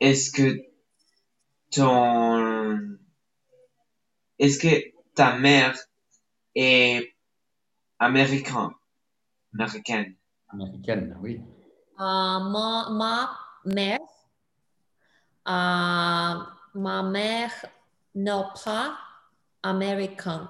[0.00, 0.60] est-ce que
[1.70, 2.96] ton,
[4.38, 5.76] est-ce que ta mère
[6.56, 7.14] est
[7.98, 8.70] américaine,
[9.52, 10.16] américaine?
[10.48, 11.42] Américaine, oui.
[11.98, 13.30] Euh, ma, ma
[13.64, 14.00] mère,
[15.48, 17.52] euh, ma mère
[18.14, 18.30] n'est
[18.64, 18.98] pas
[19.62, 20.48] américaine.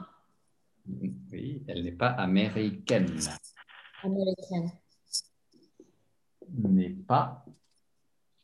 [1.33, 3.19] Oui, elle n'est pas américaine.
[4.03, 4.71] Américaine.
[6.49, 7.45] N'est pas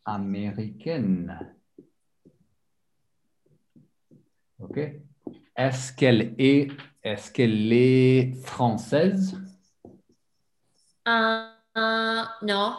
[0.05, 1.55] américaine.
[4.59, 4.79] OK.
[5.57, 6.69] Est-ce qu'elle est,
[7.03, 9.38] est-ce qu'elle est française?
[11.07, 12.77] Euh, euh, non,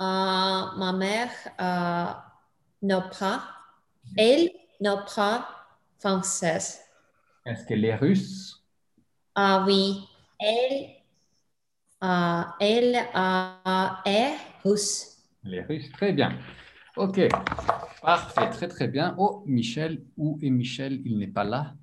[0.00, 1.28] Euh, ma mère
[1.60, 2.06] euh,
[2.80, 3.42] n'est pas,
[4.16, 4.48] elle
[4.80, 5.46] n'est pas
[5.98, 6.80] française.
[7.44, 8.64] Est-ce qu'elle est russe?
[9.34, 10.08] Ah oui,
[10.38, 10.88] elle,
[12.60, 12.94] elle
[14.06, 15.18] est russe.
[15.44, 15.92] Elle est russe.
[15.92, 16.32] Très bien.
[16.96, 17.28] OK.
[18.00, 18.48] Parfait.
[18.48, 19.14] Très, très bien.
[19.18, 20.02] Oh, Michel.
[20.16, 21.02] Où est Michel?
[21.04, 21.74] Il n'est pas là.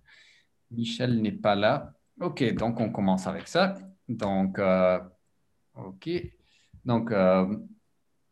[0.71, 1.93] Michel n'est pas là.
[2.19, 2.43] OK.
[2.53, 3.75] Donc, on commence avec ça.
[4.07, 4.99] Donc, euh,
[5.75, 6.09] OK.
[6.85, 7.57] Donc, euh,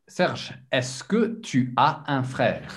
[0.08, 2.72] Serge, est-ce que tu as un frère?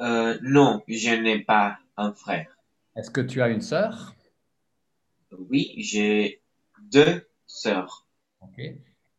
[0.00, 2.56] Euh, non, je n'ai pas un frère.
[2.96, 4.14] Est-ce que tu as une sœur?
[5.32, 6.42] Oui, j'ai
[6.80, 8.06] deux sœurs.
[8.40, 8.60] OK.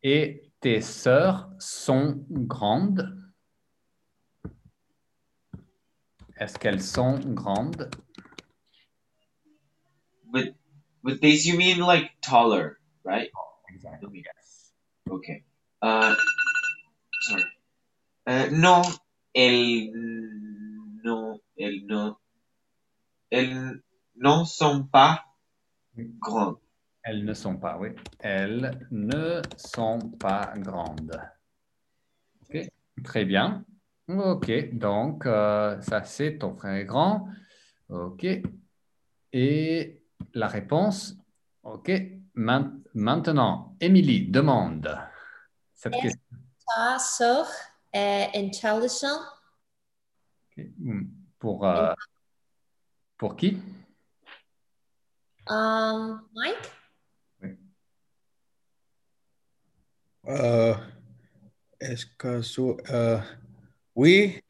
[0.03, 3.21] Et tes sœurs sont grandes?
[6.37, 7.89] Est-ce qu'elles sont grandes?
[10.35, 10.51] With
[11.01, 13.31] with these you mean like taller, right?
[13.73, 14.19] Exactly.
[14.19, 14.71] Yes.
[15.09, 15.43] Okay.
[15.81, 16.13] Uh,
[17.21, 17.45] sorry.
[18.51, 18.83] Non,
[19.33, 19.91] elles
[21.05, 22.17] non, elles non,
[23.31, 23.79] elles
[24.17, 25.23] non sont pas
[26.19, 26.57] grandes.
[27.03, 27.89] Elles ne sont pas, oui.
[28.19, 31.15] Elles ne sont pas grandes.
[32.41, 32.67] OK,
[33.05, 33.63] très bien.
[34.09, 37.29] OK, donc euh, ça c'est ton frère grand.
[37.87, 38.25] OK.
[39.31, 40.01] Et
[40.33, 41.15] la réponse,
[41.63, 41.91] OK.
[42.33, 44.97] Maintenant, Émilie demande
[45.73, 46.19] cette question.
[46.75, 47.47] Ta sœur
[47.93, 49.21] est intelligente?
[50.57, 50.65] OK.
[50.79, 51.03] Hmm.
[51.39, 51.93] Pour, euh,
[53.17, 53.61] pour qui?
[55.47, 56.71] Um, Mike?
[60.27, 60.73] Euh,
[61.79, 63.19] est-ce que so- euh,
[63.95, 64.41] oui,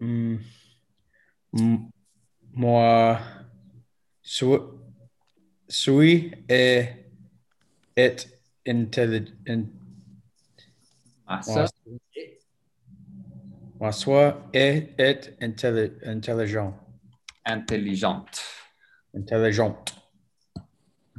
[0.00, 0.36] Hmm,
[1.56, 1.88] m-
[2.52, 3.18] moi,
[4.24, 4.56] suis,
[6.48, 6.88] et
[7.94, 9.32] est intelligent.
[11.26, 11.68] Ma Moi, sœur
[13.78, 16.76] moi, soit est, est intelli- intelligent.
[17.44, 18.42] intelligente.
[19.14, 19.94] Intelligente.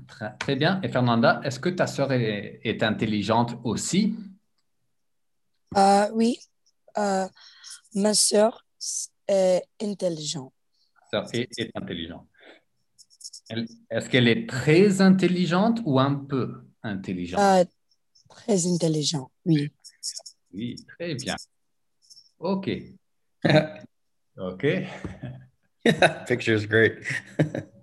[0.07, 0.81] Très, très bien.
[0.81, 4.15] Et Fernanda, est-ce que ta sœur est, est intelligente aussi?
[5.77, 6.39] Euh, oui,
[6.97, 7.27] euh,
[7.93, 8.65] ma sœur
[9.27, 10.53] est intelligente.
[11.11, 12.27] Sœur est, est intelligente.
[13.49, 17.39] Est-ce qu'elle est très intelligente ou un peu intelligente?
[17.39, 17.65] Euh,
[18.29, 19.71] très intelligente, oui.
[20.53, 21.35] Oui, très bien.
[22.39, 22.69] OK.
[24.37, 24.65] OK.
[26.27, 26.93] Picture's great.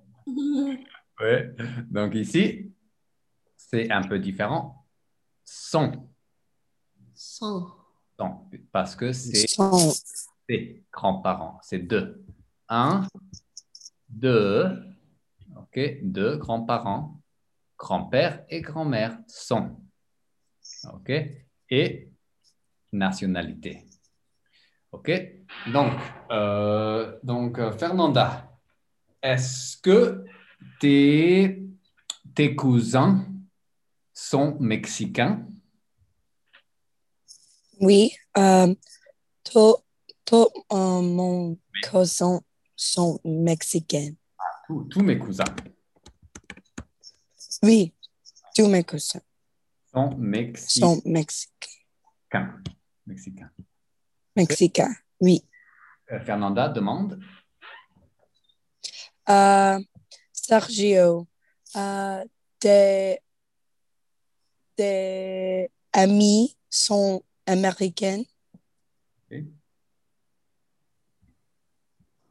[1.20, 1.54] Ouais.
[1.88, 2.72] Donc ici,
[3.56, 4.88] c'est un peu différent.
[5.44, 6.08] Son,
[7.14, 7.70] Son.
[8.18, 9.46] son, parce que c'est
[10.48, 11.60] ses grands-parents.
[11.62, 12.24] C'est deux.
[12.68, 13.06] Un,
[14.08, 14.82] deux,
[15.74, 17.18] OK, deux grands-parents,
[17.78, 19.80] grand-père et grand-mère sont.
[20.92, 21.10] OK,
[21.70, 22.10] et
[22.92, 23.86] nationalité.
[24.92, 25.10] OK,
[25.72, 25.94] donc,
[26.30, 28.52] euh, euh, Fernanda,
[29.22, 30.24] est-ce que
[30.78, 31.62] tes,
[32.56, 33.24] cousins
[34.12, 35.46] sont mexicains?
[37.80, 38.12] oui.
[38.36, 38.74] Euh,
[39.44, 39.76] tous
[40.24, 41.54] tous, euh,
[42.76, 44.14] sont mexicains.
[44.66, 45.44] Tous, tous mes cousins
[47.62, 47.94] Oui,
[48.56, 49.20] tous mes cousins
[49.92, 50.86] sont mexicains.
[50.86, 52.60] sont mexicains.
[53.06, 53.50] Mexicains.
[54.36, 55.44] Mexicains, oui.
[56.10, 57.20] Euh, Fernanda demande.
[59.28, 59.78] Euh,
[60.32, 61.26] Sergio,
[61.76, 62.24] euh,
[62.58, 63.18] tes,
[64.76, 68.22] tes amis sont américains?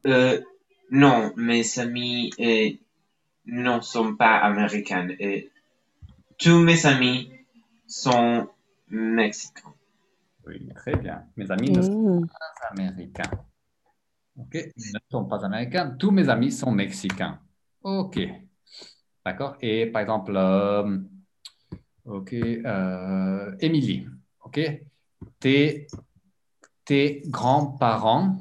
[0.08, 0.42] Euh,
[0.92, 2.70] non, mes amis euh,
[3.46, 5.08] ne sont pas américains.
[5.20, 5.50] Et
[6.38, 7.32] tous mes amis
[7.88, 8.48] sont
[8.90, 9.74] mexicains.
[10.46, 11.24] Oui, très bien.
[11.38, 12.28] Mes amis ne sont Mm.
[12.28, 13.32] pas américains.
[14.38, 15.92] OK, ils ne sont pas américains.
[15.98, 17.40] Tous mes amis sont mexicains.
[17.84, 18.20] OK.
[19.26, 19.56] D'accord.
[19.62, 20.98] Et par exemple, euh,
[22.06, 24.08] OK, euh, Émilie.
[24.44, 24.60] OK.
[25.40, 25.88] Tes,
[26.86, 28.38] tes grands-parents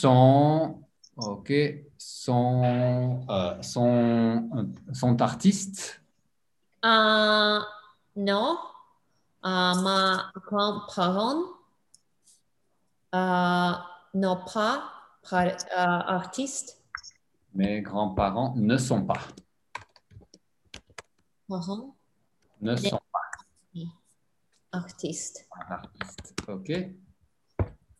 [0.00, 0.82] sont,
[1.16, 1.52] OK,
[1.96, 6.02] sont, euh, sont, sont artistes.
[6.84, 7.60] Euh,
[8.16, 8.58] non.
[9.44, 11.42] Euh, ma grand-parent
[13.14, 13.72] euh,
[14.14, 14.90] n'ont pas
[15.28, 16.82] par, euh, artiste.
[17.54, 19.20] Mes grands-parents ne sont pas.
[21.48, 21.96] Parents,
[22.60, 23.18] Ne sont pas
[24.72, 25.48] artistes.
[26.46, 26.72] OK.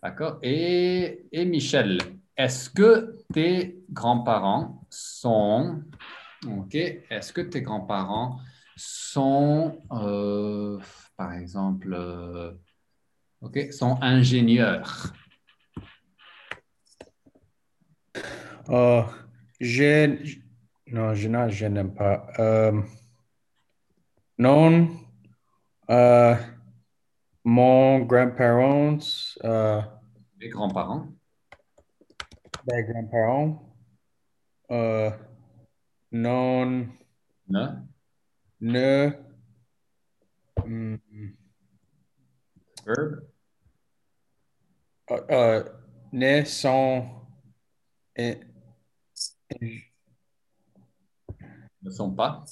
[0.03, 0.39] D'accord.
[0.43, 1.99] Et, et Michel,
[2.37, 5.83] est-ce que tes grands-parents sont.
[6.47, 6.75] OK.
[6.75, 8.39] Est-ce que tes grands-parents
[8.77, 10.79] sont, euh,
[11.17, 12.53] par exemple, euh,
[13.41, 15.13] OK, sont ingénieurs?
[18.69, 19.03] Euh,
[19.61, 20.17] je,
[20.93, 22.27] non, je, non, je n'aime pas.
[22.39, 22.81] Euh,
[24.39, 24.91] non,
[25.91, 26.37] euh,
[27.49, 28.99] mon grand-parents,
[29.45, 29.81] euh,
[30.39, 31.09] Les grands-parents.
[32.71, 33.75] mes grands-parents,
[34.71, 35.11] euh,
[36.13, 36.87] non,
[37.49, 37.67] Ne.
[38.61, 39.11] ne,
[40.63, 40.97] hmm,
[42.85, 43.23] Verb.
[45.11, 45.65] euh, euh,
[46.13, 47.07] ne sont,
[51.83, 52.45] Ne sont pas.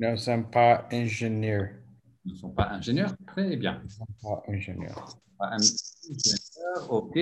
[0.00, 1.70] ne sont pas ingénieurs.
[2.26, 3.14] Ne sont pas ingénieurs.
[3.26, 3.82] Très bien.
[4.20, 5.16] Pas ingénieurs.
[5.38, 6.90] Pas ingénieurs.
[6.90, 7.18] OK.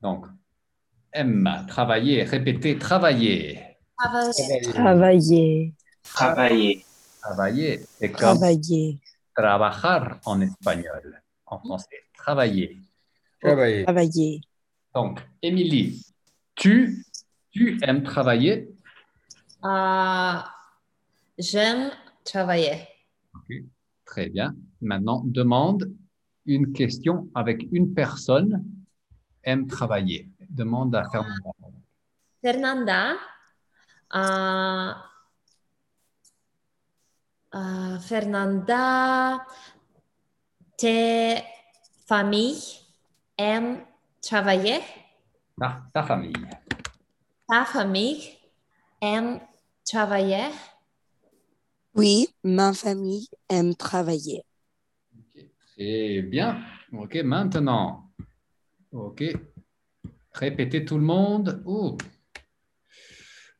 [0.00, 0.26] Donc,
[1.12, 1.48] M.
[1.68, 2.24] Travailler.
[2.24, 2.78] Répéter.
[2.78, 3.76] Travailler.
[3.98, 4.60] Travailler.
[4.72, 5.74] Travailler.
[6.02, 6.84] Travailler.
[7.20, 7.86] Travailler.
[8.00, 9.00] Comme Travailler.
[9.36, 11.22] trabajar en espagnol.
[11.44, 12.02] En français.
[12.16, 12.80] Travailler.
[13.40, 13.84] Travailler.
[13.84, 14.40] Travailler.
[14.94, 16.06] Donc, Émilie,
[16.54, 17.04] tu,
[17.50, 18.74] tu aimes travailler?
[19.64, 20.38] Euh,
[21.42, 21.90] J'aime
[22.24, 22.86] travailler.
[24.04, 24.54] Très bien.
[24.80, 25.90] Maintenant, demande
[26.46, 28.64] une question avec une personne
[29.42, 30.30] aime travailler.
[30.48, 31.50] Demande à Fernanda.
[32.40, 33.14] Fernanda.
[34.14, 34.92] euh,
[37.54, 39.44] euh, Fernanda,
[40.76, 41.42] tes
[42.06, 42.62] familles
[43.36, 43.84] aiment
[44.20, 44.80] travailler?
[45.58, 46.48] Ta, ta famille.
[47.48, 48.38] Ta famille
[49.00, 49.40] aime
[49.84, 50.50] travailler?
[51.94, 54.42] Oui, ma famille aime travailler.
[55.14, 55.44] Ok,
[55.76, 56.64] Très bien.
[56.92, 58.10] OK, maintenant.
[58.92, 59.24] OK.
[60.32, 61.62] Répétez tout le monde.
[61.66, 61.96] Ouh.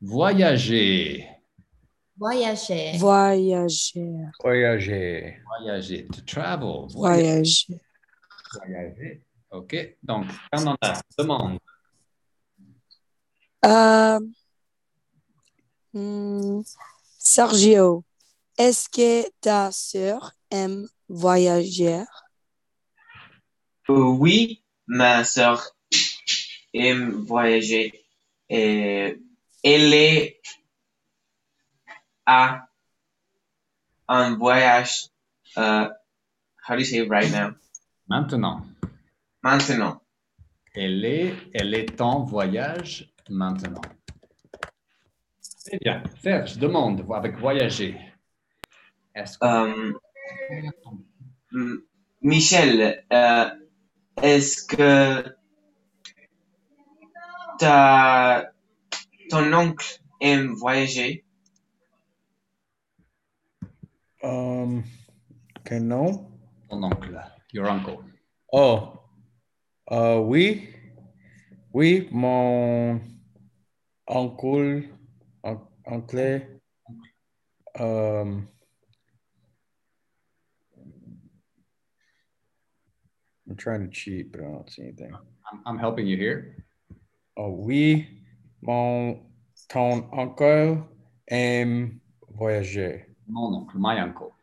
[0.01, 1.27] Voyager.
[2.17, 2.97] Voyager.
[2.97, 4.01] Voyager.
[4.41, 5.39] Voyager.
[5.45, 6.07] Voyager.
[6.07, 6.87] To travel.
[6.89, 7.43] Voyager.
[7.43, 7.81] Voyager.
[8.53, 9.23] Voyager.
[9.51, 9.97] OK.
[10.01, 11.59] Donc, Fernanda, demande.
[13.65, 14.19] Euh,
[15.93, 16.61] hmm,
[17.17, 18.03] Sergio,
[18.57, 22.03] est-ce que ta sœur aime voyager?
[23.89, 25.75] Euh, oui, ma sœur
[26.73, 28.05] aime voyager.
[28.49, 29.17] Et
[29.63, 30.41] elle est
[32.25, 32.67] à
[34.07, 35.09] un voyage.
[35.55, 35.89] Uh,
[36.67, 37.55] how do you say it right now?
[38.07, 38.65] Maintenant.
[39.41, 40.01] Maintenant.
[40.75, 43.81] Elle est, elle est en voyage maintenant.
[45.65, 46.03] Très bien.
[46.21, 48.12] Serge, demande avec voyager.
[49.41, 49.97] Um,
[51.53, 51.83] M-
[52.21, 53.49] Michel, euh,
[54.21, 55.35] est-ce que
[57.59, 58.51] ta,
[59.29, 59.85] ton oncle
[60.19, 61.23] aime voyager?
[64.23, 64.83] Um,
[65.63, 66.29] que non?
[66.69, 67.21] ton oncle,
[67.51, 67.97] your uncle,
[68.51, 68.93] Oh,
[69.91, 70.69] euh, oui,
[71.73, 72.99] oui, mon
[74.07, 74.89] oncle,
[75.43, 76.47] on- oncle,
[77.79, 78.47] um,
[83.49, 85.13] I'm trying to cheat, but I don't see anything.
[85.51, 86.65] I'm, I'm helping you here.
[87.35, 88.07] Oh, oui,
[88.61, 89.19] mon,
[89.69, 90.87] ton oncle
[91.29, 91.99] aime
[92.31, 93.07] voyager?
[93.27, 94.33] Mon oncle, my uncle.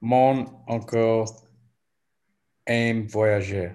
[0.00, 1.26] Mon oncle
[2.66, 3.74] aime voyager.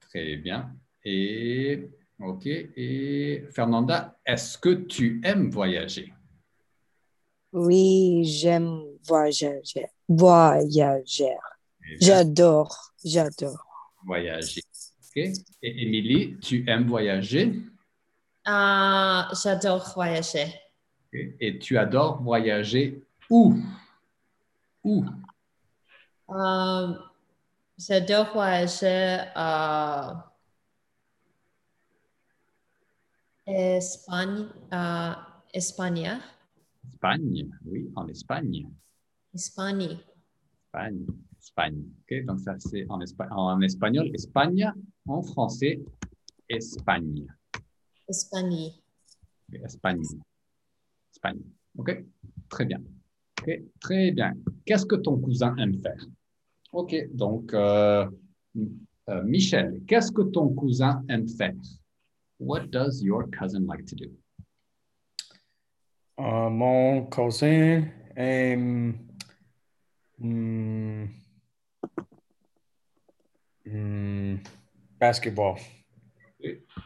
[0.00, 0.76] Très bien.
[1.04, 1.88] Et,
[2.20, 2.46] OK.
[2.46, 6.12] Et Fernanda, est-ce que tu aimes voyager?
[7.52, 9.86] Oui, j'aime voyager.
[10.08, 11.36] Voyager.
[11.80, 11.96] Bien.
[12.00, 13.64] J'adore, j'adore.
[14.04, 14.62] Voyager.
[15.16, 15.16] OK.
[15.62, 17.62] Et Émilie, tu aimes voyager?
[18.46, 20.52] Euh, J'adore voyager.
[21.12, 23.56] Et tu adores voyager où?
[24.82, 25.04] Où?
[26.30, 26.94] Euh,
[27.78, 30.32] J'adore voyager à
[33.46, 36.18] Espagne, à Espagne,
[36.92, 37.50] Espagne.
[37.64, 38.68] Oui, en Espagne.
[39.34, 39.98] Espagne.
[40.66, 41.06] Espagne.
[41.44, 41.84] Espagne.
[42.26, 44.72] Donc, ça, c'est en, espa- en espagnol, Espagne.
[45.06, 45.78] En français,
[46.48, 47.26] Espagne.
[48.08, 48.72] Espagne.
[49.52, 50.02] Espagne.
[51.12, 51.40] Espagne.
[51.76, 52.04] OK?
[52.48, 52.80] Très bien.
[53.42, 53.50] OK?
[53.78, 54.32] Très bien.
[54.64, 56.02] Qu'est-ce que ton cousin aime faire?
[56.72, 56.94] OK.
[57.12, 58.08] Donc, euh,
[59.10, 61.52] euh, Michel, qu'est-ce que ton cousin aime faire?
[62.40, 64.06] What does your cousin like to do?
[66.18, 67.84] Euh, mon cousin
[68.16, 68.94] aime
[70.18, 71.06] hmm,
[73.66, 74.36] hmm,
[74.98, 75.56] basketball.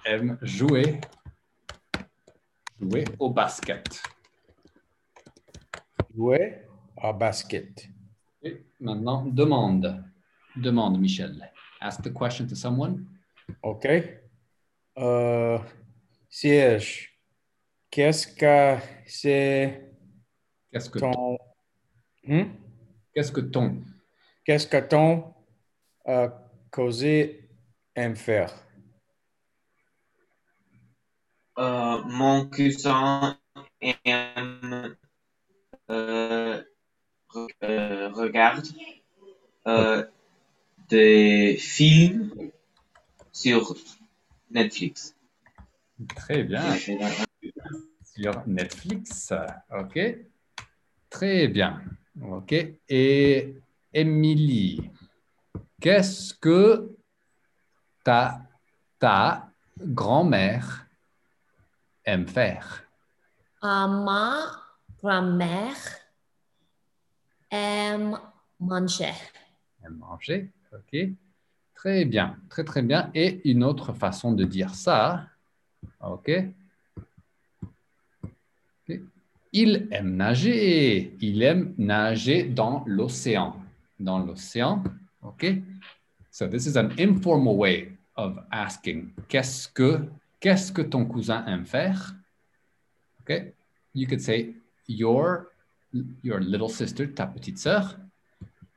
[0.04, 1.00] Aime jouer,
[2.80, 4.02] jouer au basket.
[6.14, 6.58] Jouer
[6.96, 7.88] à basket.
[8.42, 10.04] Et maintenant, demande.
[10.56, 11.50] Demande, Michel.
[11.80, 13.06] Ask the question to someone.
[13.62, 13.86] OK?
[14.98, 15.58] Euh,
[16.28, 17.18] siège.
[17.90, 18.76] Qu'est-ce que
[19.06, 19.88] c'est
[20.70, 21.38] Qu'est-ce que ton...
[22.24, 22.50] Hmm?
[23.14, 23.82] Qu'est-ce que ton?
[24.44, 25.34] Qu'est-ce que ton
[26.06, 26.28] euh,
[26.70, 27.48] causé
[27.94, 28.52] aime faire?
[31.58, 33.36] Euh, mon cousin
[33.80, 34.96] aime
[35.90, 36.62] euh,
[37.30, 38.66] re- euh, regarde
[39.66, 40.04] euh,
[40.88, 42.32] des films
[43.32, 43.74] sur
[44.50, 45.16] Netflix.
[46.14, 46.62] Très bien.
[48.04, 49.32] Sur Netflix.
[49.70, 49.98] OK.
[51.10, 51.82] Très bien.
[52.22, 52.54] OK.
[52.88, 53.54] Et
[53.92, 54.90] Émilie,
[55.80, 56.96] qu'est-ce que
[58.04, 58.40] ta,
[58.98, 60.86] ta grand-mère
[62.04, 62.84] aime faire?
[63.62, 64.46] Euh, ma
[65.02, 65.76] grand-mère
[67.50, 68.18] aime
[68.60, 69.14] manger.
[69.84, 70.50] Aime manger.
[70.72, 70.96] OK.
[71.74, 72.36] Très bien.
[72.48, 73.10] Très, très bien.
[73.14, 75.26] Et une autre façon de dire ça.
[76.00, 76.30] OK.
[78.88, 79.00] OK.
[79.52, 81.16] Il aime nager.
[81.20, 83.56] Il aime nager dans l'océan.
[84.00, 84.82] Dans l'océan.
[85.28, 85.62] OK.
[86.30, 90.08] So this is an informal way of asking qu'est-ce que
[90.40, 92.14] qu'est-ce que ton cousin aime faire?
[93.22, 93.52] OK.
[93.94, 94.54] You could say
[94.86, 95.52] your
[96.22, 97.96] your little sister, ta petite sœur,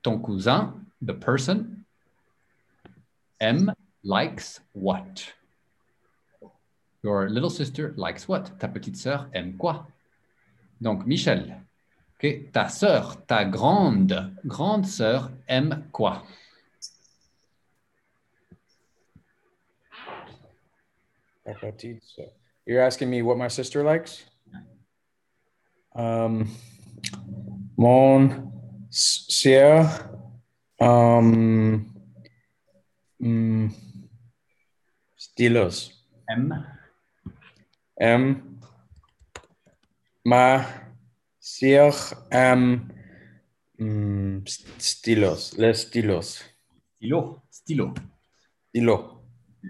[0.04, 1.86] ton cousin, the person,
[3.40, 3.74] aime,
[4.04, 5.34] likes what?
[7.04, 8.52] Your little sister likes what?
[8.60, 9.88] Ta petite sœur aime quoi?
[10.80, 11.62] Donc, Michel,
[12.52, 16.24] ta sœur, ta grande, grande sœur aime quoi?
[22.66, 24.24] You're asking me what my sister likes?
[25.94, 26.48] Um,
[27.78, 28.52] mon
[28.90, 30.10] sœur,
[30.80, 31.92] um,
[35.18, 35.92] stylos.
[36.30, 36.66] Aime.
[38.00, 38.60] M.
[40.24, 40.64] Ma
[41.62, 41.94] sœur
[42.32, 42.88] aime
[43.78, 46.44] mm, st- stylos, les stylos.
[46.98, 47.42] Stylo.
[47.52, 47.94] Stylo.
[48.70, 49.22] Stylo.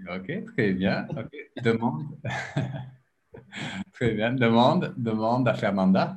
[0.08, 1.06] Ok, très bien.
[1.10, 1.32] Ok,
[1.62, 2.06] demande.
[3.92, 4.32] très bien.
[4.32, 6.16] Demande, demande à Fernanda.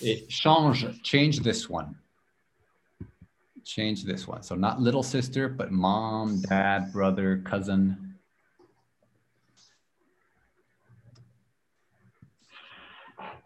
[0.00, 1.94] Et change, change this one.
[3.64, 4.42] Change this one.
[4.42, 7.96] So not little sister, but mom, dad, brother, cousin.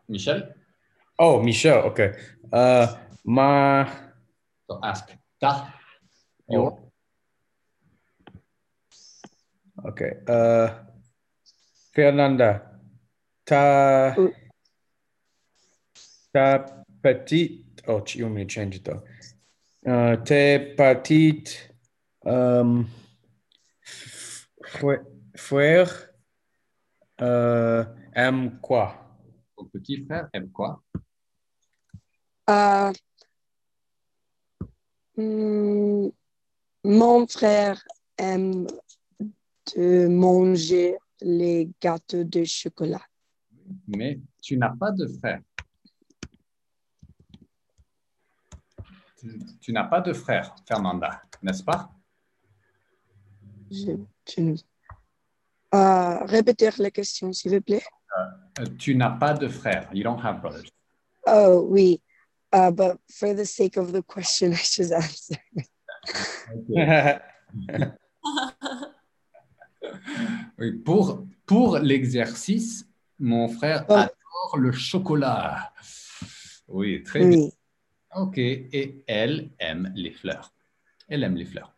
[0.09, 0.56] Michel?
[1.19, 2.13] Oh, Michel, okay.
[2.53, 2.95] Uh,
[3.25, 3.89] ma.
[4.69, 5.09] So ask
[5.41, 5.73] ta?
[6.49, 6.79] Your.
[8.27, 8.29] Oh.
[9.89, 10.13] Okay.
[10.29, 10.69] Uh,
[11.95, 12.63] Fernanda,
[13.47, 14.15] ta.
[14.19, 14.31] Oui.
[16.35, 16.65] Ta
[17.03, 17.83] petite.
[17.89, 19.03] Oh, you want me to change it though?
[19.87, 21.57] Uh, tes petites.
[22.27, 22.89] Um,
[24.65, 25.05] frè-
[25.37, 26.11] frères.
[27.19, 28.93] Uh, aiment quoi?
[29.57, 30.83] Ton petit frère aime quoi?
[32.49, 32.93] Euh,
[35.17, 36.09] hmm,
[36.85, 37.83] mon frère
[38.19, 38.67] aime
[39.75, 43.03] de manger les gâteaux de chocolat.
[43.89, 45.41] Mais tu n'as pas de frère.
[49.19, 51.91] Tu, tu n'as pas de frère, Fernanda, n'est-ce pas?
[53.71, 53.93] Je,
[54.39, 54.57] ne-
[55.75, 57.83] Euh, répétez la question, s'il vous plaît.
[58.61, 59.91] Euh, tu n'as pas de frère.
[59.93, 60.71] You don't have brothers.
[61.27, 62.01] Oh, oui.
[62.57, 65.37] Uh, but for the sake of the question, I should answer.
[70.59, 72.87] Oui, pour pour l'exercice,
[73.19, 73.95] mon frère Oh.
[73.95, 75.73] adore le chocolat.
[76.69, 77.49] Oui, très bien.
[78.17, 78.39] OK.
[78.39, 80.53] Et elle aime les fleurs.
[81.09, 81.73] Elle aime les fleurs.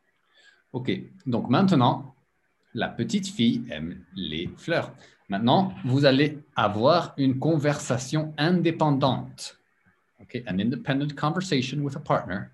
[0.73, 0.91] OK.
[1.27, 2.15] Donc maintenant,
[2.75, 4.93] la petite fille aime les fleurs.
[5.29, 9.58] Maintenant, vous allez avoir une conversation indépendante.
[10.23, 10.43] OK.
[10.47, 12.53] An independent conversation with a partner.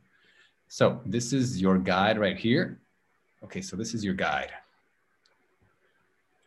[0.69, 2.79] So this is your guide right here.
[3.45, 3.61] Okay.
[3.61, 4.53] So this is your guide.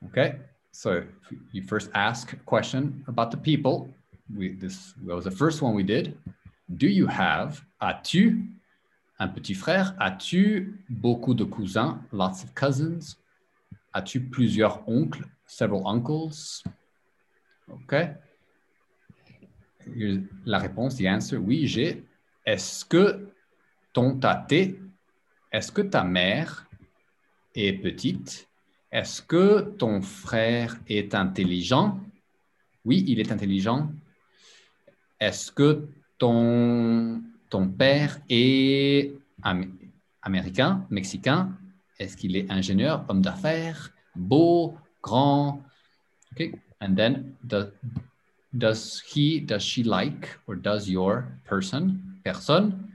[0.07, 0.36] Okay.
[0.72, 1.03] So
[1.51, 3.89] you first ask a question about the people.
[4.36, 6.18] We, this was the first one we did.
[6.76, 8.43] Do you have, as-tu
[9.20, 9.95] un petit frère?
[9.99, 11.99] As-tu beaucoup de cousins?
[12.11, 13.15] Lots of cousins.
[13.95, 15.24] As-tu plusieurs oncles?
[15.47, 16.61] Several uncles.
[17.72, 18.13] OK.
[20.45, 22.03] La réponse, the answer, oui, j'ai.
[22.45, 23.29] Est-ce que
[23.93, 24.79] ton tâté,
[25.51, 26.67] est-ce que ta mère
[27.55, 28.47] est petite?
[28.91, 31.99] Est-ce que ton frère est intelligent?
[32.85, 33.91] Oui, il est intelligent.
[35.19, 37.21] Est-ce que ton,
[37.77, 39.13] père est
[39.43, 39.77] am-
[40.21, 41.51] américain, mexicain?
[41.99, 43.91] Est-ce qu'il est ingénieur, homme d'affaires?
[44.17, 45.61] beau, grand?
[46.33, 47.71] Okay, and then the,
[48.57, 52.91] does he, does she like, or does your person, personne,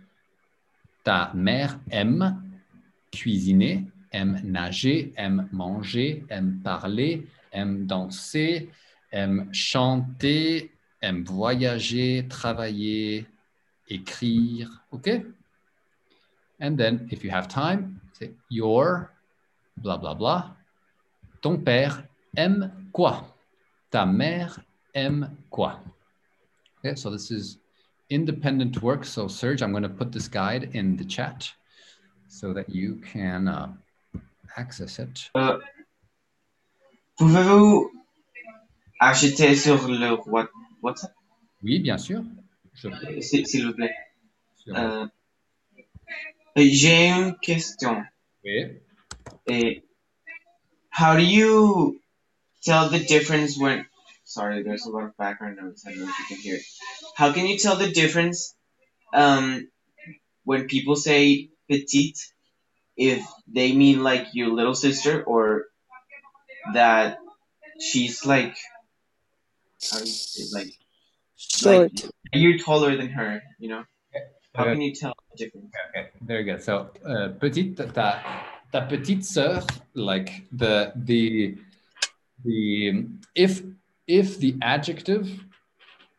[1.05, 2.53] ta mère aime
[3.13, 8.69] cuisiner, aime nager, aime manger, aime parler, aime danser,
[9.13, 10.71] aime chanter,
[11.03, 13.27] aime voyager, travailler,
[13.91, 14.69] écrire.
[14.93, 15.25] Okay?
[16.61, 19.11] And then, if you have time, say your
[19.77, 20.57] blah blah blah.
[21.41, 22.05] Ton père
[22.37, 23.25] aime quoi?
[23.91, 24.61] Ta mère
[24.95, 25.75] aime quoi?
[26.79, 27.59] Okay, so this is
[28.11, 29.05] independent work.
[29.05, 31.51] So, Serge, I'm going to put this guide in the chat
[32.29, 33.73] so that you can uh,
[34.57, 35.31] access it.
[35.37, 35.59] Euh,
[37.19, 37.91] Pouvez-vous
[39.01, 40.49] acheter sur le What-
[40.83, 41.13] WhatsApp,
[41.63, 42.25] Oui, bien sûr.
[42.75, 42.89] Je
[43.21, 43.95] s'il s'il vous plaît?
[44.69, 45.07] Euh,
[46.57, 48.03] J'ai une question.
[48.45, 48.81] Oui.
[49.47, 49.83] Eh,
[50.91, 52.01] how do you
[52.63, 53.85] tell the difference when?
[54.33, 55.85] Sorry, there's a lot of background noise.
[55.87, 56.63] I don't know if you can hear it.
[57.15, 58.55] How can you tell the difference
[59.13, 59.69] um,
[60.45, 62.19] when people say petite,
[62.97, 65.67] if they mean like your little sister or
[66.73, 67.19] that
[67.79, 68.57] she's like,
[69.91, 70.73] how do you say like
[71.37, 71.93] Short.
[72.33, 73.43] you're taller than her?
[73.59, 73.85] You know,
[74.55, 75.73] how can you tell the difference?
[75.91, 76.63] Okay, very good.
[76.63, 78.09] So, uh, petite, ta,
[78.73, 79.61] ta petite sœur,
[79.93, 81.59] like the the
[82.45, 83.63] the if
[84.07, 85.45] if the adjective,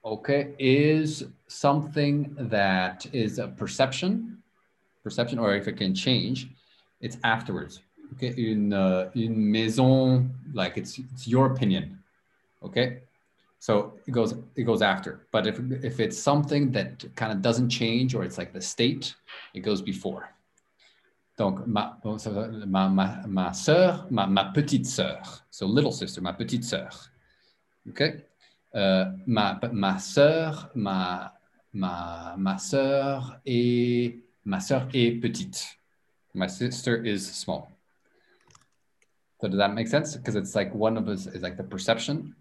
[0.05, 4.37] okay, is something that is a perception,
[5.03, 6.49] perception, or if it can change,
[7.01, 7.81] it's afterwards.
[8.13, 11.99] Okay, une uh, une maison, like it's it's your opinion.
[12.61, 12.99] Okay,
[13.59, 15.25] so it goes it goes after.
[15.31, 19.15] But if if it's something that kind of doesn't change or it's like the state,
[19.53, 20.29] it goes before.
[21.37, 26.63] Donc ma ma ma ma sœur, ma ma petite sœur, so little sister, ma petite
[26.63, 27.09] sœur.
[27.89, 28.23] Okay,
[28.75, 31.31] Euh, ma ma sœur, ma
[31.73, 35.77] ma ma sœur est ma sœur est petite.
[36.33, 37.67] My sister is small.
[39.39, 40.17] So does that make sense?
[40.17, 42.33] Because it's like one of us is like the perception.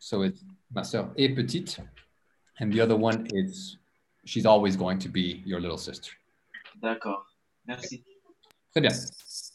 [0.00, 0.42] So it's
[0.74, 1.78] ma sœur est petite,
[2.58, 3.78] and the other one is
[4.24, 6.10] she's always going to be your little sister.
[6.82, 7.26] D'accord.
[7.64, 8.02] Merci.
[8.72, 8.92] Très bien.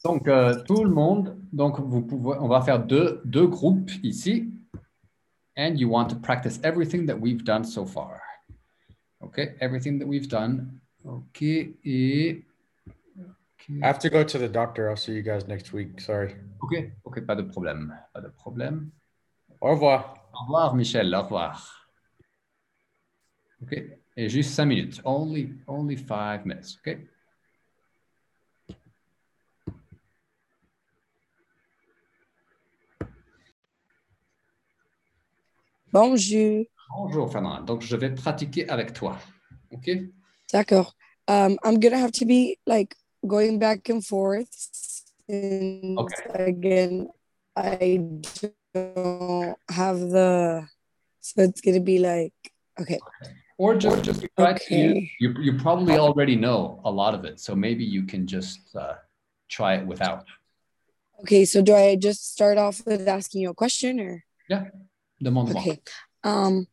[0.06, 4.54] Donc euh, tout le monde, donc vous pouvez, on va faire deux, deux groupes ici,
[5.56, 8.22] and you want to practice everything that we've done so far.
[9.24, 10.80] Okay, everything that we've done.
[11.06, 12.44] Okay, et
[13.82, 14.90] I have to go to the doctor.
[14.90, 16.00] I'll see you guys next week.
[16.00, 16.36] Sorry.
[16.62, 18.92] ok, ok, pas de problème, pas de problème.
[19.62, 20.30] Au revoir.
[20.34, 21.14] Au revoir, Michel.
[21.16, 21.88] Au revoir.
[23.64, 23.74] OK.
[24.18, 25.02] Et juste cinq minutes.
[25.04, 26.78] Only, only five minutes.
[26.86, 26.98] OK.
[35.96, 36.66] Bonjour.
[36.90, 37.62] Bonjour, Fernand.
[37.62, 39.18] Donc, je vais pratiquer avec toi.
[39.72, 39.90] OK.
[40.52, 40.94] D'accord.
[41.30, 44.46] Um, I'm gonna have to be like going back and forth.
[45.30, 46.48] And Okay.
[46.48, 47.08] again,
[47.56, 48.02] I
[48.74, 50.68] don't have the,
[51.22, 52.34] so it's gonna be like,
[52.78, 53.00] okay.
[53.58, 55.10] Or just, just to Okay.
[55.22, 57.40] you, you probably already know a lot of it.
[57.40, 58.96] So maybe you can just uh,
[59.48, 60.26] try it without.
[61.22, 64.26] Okay, so do I just start off with asking you a question or?
[65.20, 65.62] Demande-moi.
[65.62, 65.82] Okay.
[66.24, 66.66] Um,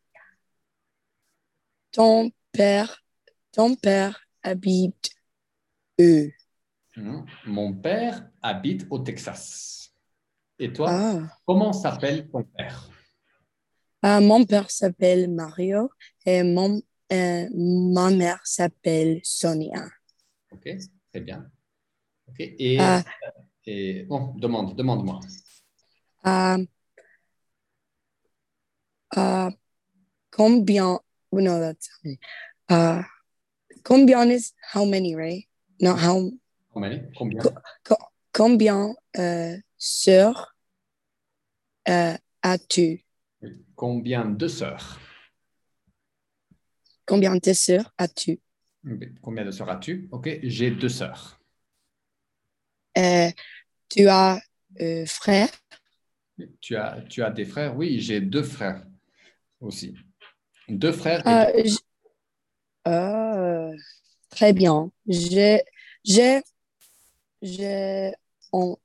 [1.93, 3.03] ton père,
[3.53, 5.11] ton père habite
[5.99, 6.31] où?
[6.97, 7.25] Mhm.
[7.47, 9.93] Mon père habite au Texas.
[10.59, 11.39] Et toi, Ah.
[11.47, 12.89] comment s'appelle ton père?
[14.03, 15.91] Ah, mon père s'appelle Mario
[16.27, 16.83] et mon,
[17.13, 19.85] euh, ma mère s'appelle Sonia.
[20.51, 20.69] OK.
[21.13, 21.51] Très bien.
[22.29, 22.37] OK.
[22.41, 23.03] Et, Ah.
[23.67, 25.21] et bon, demande, demande-moi.
[26.25, 26.59] Ah,
[29.17, 29.51] ah,
[30.31, 30.99] combien,
[31.33, 31.89] oh, no, that's,
[32.69, 33.03] uh,
[33.83, 35.47] combien is how many, right?
[35.81, 36.31] Not how,
[36.73, 37.11] Combien?
[37.17, 37.43] Combien?
[38.33, 40.57] combien euh, sœurs
[41.89, 43.05] euh, as-tu?
[43.77, 44.99] Combien de sœurs?
[47.05, 48.41] Combien de sœurs as-tu?
[49.21, 50.09] Combien de sœurs as-tu?
[50.13, 51.39] OK, j'ai deux sœurs.
[52.97, 53.31] Euh,
[53.89, 54.41] tu as
[54.81, 55.49] euh, frère?
[56.61, 57.77] Tu as, tu as des frères?
[57.77, 58.83] Oui, j'ai deux frères
[59.63, 59.95] aussi.
[60.69, 61.79] Deux frères et j-
[62.85, 63.71] ah,
[64.31, 64.91] très bien.
[65.07, 65.63] J'ai,
[66.05, 66.43] j'ai,
[67.41, 68.13] j'ai
[68.53, 68.77] un,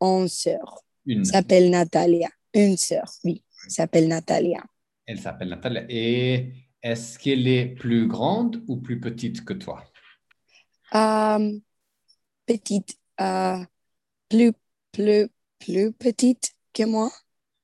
[0.00, 0.82] une sœur.
[1.06, 1.24] une.
[1.24, 2.28] S'appelle Natalia.
[2.54, 3.42] Une sœur, oui.
[3.68, 4.62] S'appelle Natalia.
[5.06, 5.86] Elle s'appelle Nathalie.
[5.88, 6.52] Et
[6.82, 9.84] est-ce qu'elle est plus grande ou plus petite que toi?
[10.94, 11.58] Euh,
[12.46, 13.58] petite, euh,
[14.28, 14.52] plus,
[14.92, 15.28] plus,
[15.58, 17.10] plus petite que moi.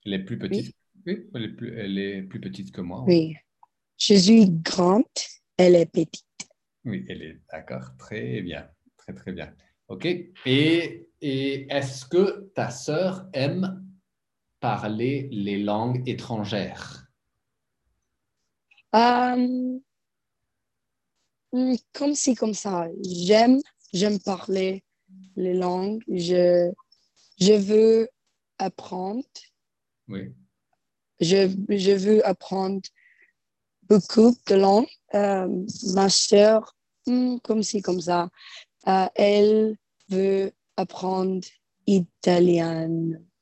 [0.07, 0.67] Elle est plus petite?
[0.67, 0.75] Oui,
[1.35, 3.05] elle est plus, elle est plus petite que moi.
[3.07, 3.37] Oui.
[3.97, 5.05] Je suis grande,
[5.57, 6.25] elle est petite.
[6.85, 7.97] Oui, elle est d'accord.
[7.99, 8.69] Très bien.
[8.97, 9.55] Très, très bien.
[9.89, 10.07] OK.
[10.07, 13.85] Et, et est-ce que ta sœur aime
[14.61, 17.07] parler les langues étrangères?
[18.95, 19.79] Euh,
[21.53, 22.89] hmm, comme si, comme ça.
[23.03, 23.61] J'aime,
[23.93, 24.85] j'aime parler
[25.37, 26.03] les langues.
[26.09, 26.71] Je,
[27.41, 28.09] je veux
[28.59, 29.25] apprendre.
[30.09, 30.33] Oui.
[31.21, 32.83] Je, je veux apprendre
[33.89, 34.87] beaucoup de langues.
[35.15, 35.49] Euh,
[35.95, 38.29] ma sœur, hmm, comme si, comme ça.
[38.87, 39.77] Euh, elle
[40.09, 41.47] veut apprendre
[41.87, 42.89] italien.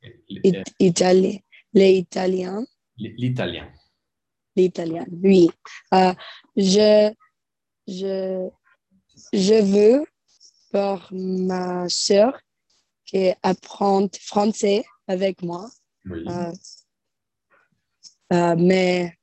[0.02, 2.64] L- It- Itali- les Italiens.
[2.96, 3.70] L'italien.
[4.56, 5.50] L'italien, oui.
[5.92, 6.14] Euh,
[6.56, 7.12] je,
[7.86, 8.48] je,
[9.32, 10.06] je veux
[10.72, 12.38] pour ma sœur
[13.04, 15.68] qui apprend français avec moi,
[16.06, 16.24] Oui.
[18.32, 19.16] Euh, mais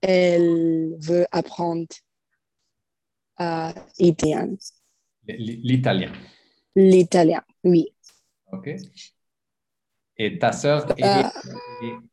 [0.00, 1.86] elle veut apprendre
[3.40, 4.56] euh, italien,
[5.26, 6.12] L'italien.
[6.74, 7.92] l'italien, oui.
[8.52, 8.70] OK.
[10.18, 11.22] Et ta sœur est, Euh.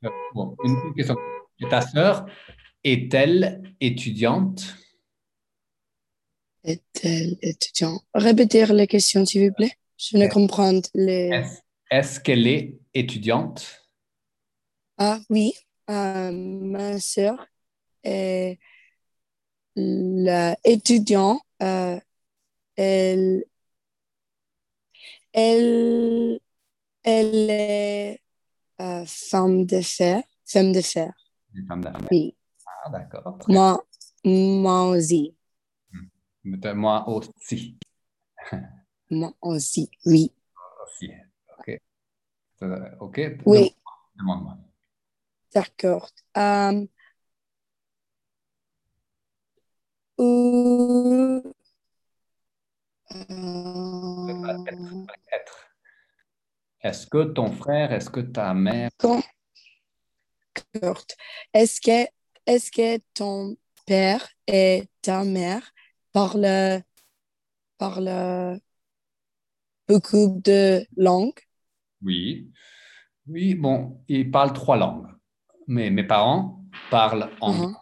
[0.03, 1.15] euh, bon, une question.
[1.61, 2.25] Et ta sœur
[2.83, 4.75] est-elle étudiante?
[6.63, 8.01] Est-elle étudiant?
[8.13, 9.73] Répétez la question, s'il vous plaît.
[9.97, 11.43] Je ne comprends les...
[11.91, 13.85] Est-ce qu'elle est étudiante?
[14.97, 15.53] Ah oui,
[15.93, 17.45] euh, ma sœur
[18.03, 18.59] est
[19.75, 21.41] l'étudiant.
[21.61, 21.99] euh,
[22.75, 23.45] elle,
[25.31, 26.39] elle,
[27.03, 28.21] elle est
[28.81, 31.13] euh, femme de fer, femme de fer.
[31.67, 32.07] Femme d'affaires.
[32.11, 32.35] Oui,
[32.85, 33.37] Ah, d'accord.
[33.47, 33.83] Moi,
[34.25, 35.35] moi aussi,
[36.43, 36.73] bien.
[36.73, 37.77] Moi aussi.
[39.11, 40.31] moi aussi, oui,
[40.83, 41.11] Aussi.
[41.59, 41.79] OK.
[42.63, 43.21] Euh, OK.
[43.45, 43.75] oui,
[44.17, 44.57] Demande-moi.
[45.53, 46.09] D'accord.
[46.37, 46.85] Euh,
[50.19, 51.41] euh,
[55.31, 55.69] être.
[56.81, 58.89] Est-ce que ton frère, est-ce que ta mère,
[61.53, 62.07] est-ce que,
[62.45, 65.73] est-ce que ton père et ta mère
[66.11, 66.83] parlent,
[67.77, 68.59] parlent
[69.87, 71.39] beaucoup de langues?
[72.01, 72.51] oui,
[73.27, 75.07] oui, bon, ils parlent trois langues.
[75.67, 77.75] Mais mes parents parlent anglais, Mhm.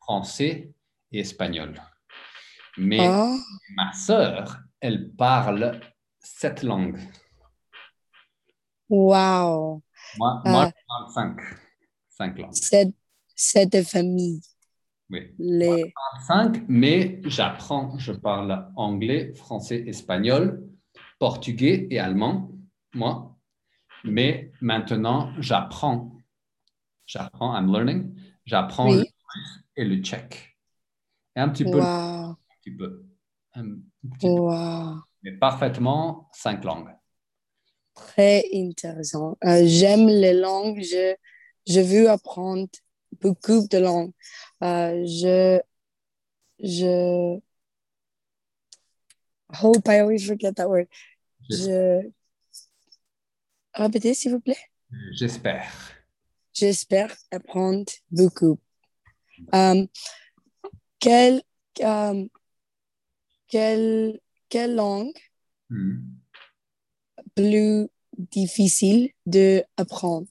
[0.00, 0.72] français
[1.12, 1.74] et espagnol.
[2.78, 3.36] Mais Ah,
[3.76, 5.80] ma sœur, elle parle
[6.18, 7.00] sept langues.
[8.88, 9.82] wow,
[10.18, 10.72] Moi, moi Ah.
[10.74, 11.40] je parle cinq.
[12.08, 12.54] Cinq langues.
[12.54, 12.92] c'est,
[13.34, 14.40] c'est de famille.
[15.10, 15.32] Oui.
[15.38, 15.92] Les,
[16.26, 17.96] Cinq, mais j'apprends.
[17.98, 20.66] Je parle anglais, français, espagnol,
[21.18, 22.50] portugais et allemand,
[22.94, 23.36] moi.
[24.04, 26.15] Mais maintenant, j'apprends.
[27.06, 28.14] J'apprends, I'm learning.
[28.44, 28.98] J'apprends Oui.
[28.98, 29.04] le
[29.76, 30.56] et le tchèque.
[31.36, 33.04] Et un petit peu, un petit peu.
[33.54, 33.64] Un
[34.18, 35.00] petit peu.
[35.22, 36.90] Mais parfaitement cinq langues.
[37.94, 39.36] très intéressant.
[39.44, 41.14] Euh, j'aime les langues, je,
[41.66, 42.68] je veux apprendre
[43.20, 44.12] beaucoup de langues.
[44.62, 45.60] Euh, je,
[46.62, 47.38] je,
[49.62, 50.86] hope I always forget that word.
[51.50, 52.10] Je,
[53.74, 54.58] répétez s'il vous plaît.
[55.12, 55.70] J'espère.
[56.56, 58.58] J'espère apprendre beaucoup.
[59.54, 59.86] Euh,
[60.98, 61.42] quelle,
[61.82, 62.26] euh,
[63.46, 65.12] quelle, quelle langue
[65.68, 65.98] Hmm.
[67.34, 70.28] plus difficile de apprendre?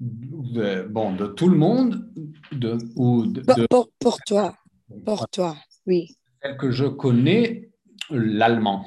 [0.00, 2.12] De- bon, de tout le monde,
[2.52, 4.58] de, ou de, Pour, de- pour, pour toi,
[5.06, 5.56] pour toi,
[5.86, 6.18] oui.
[6.42, 7.70] celle que je connais,
[8.10, 8.84] l'allemand.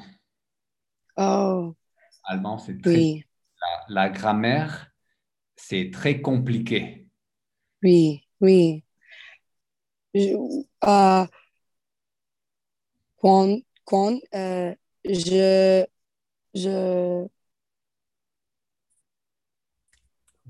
[1.17, 1.73] Oh,
[2.25, 3.25] Allemand, c'est très oui,
[3.89, 4.90] la grammaire,
[5.61, 7.07] c'est très compliqué.
[7.83, 8.83] oui, oui.
[10.13, 10.35] Je,
[10.83, 11.25] euh,
[13.17, 15.85] quand, quand euh, je,
[16.53, 17.27] je,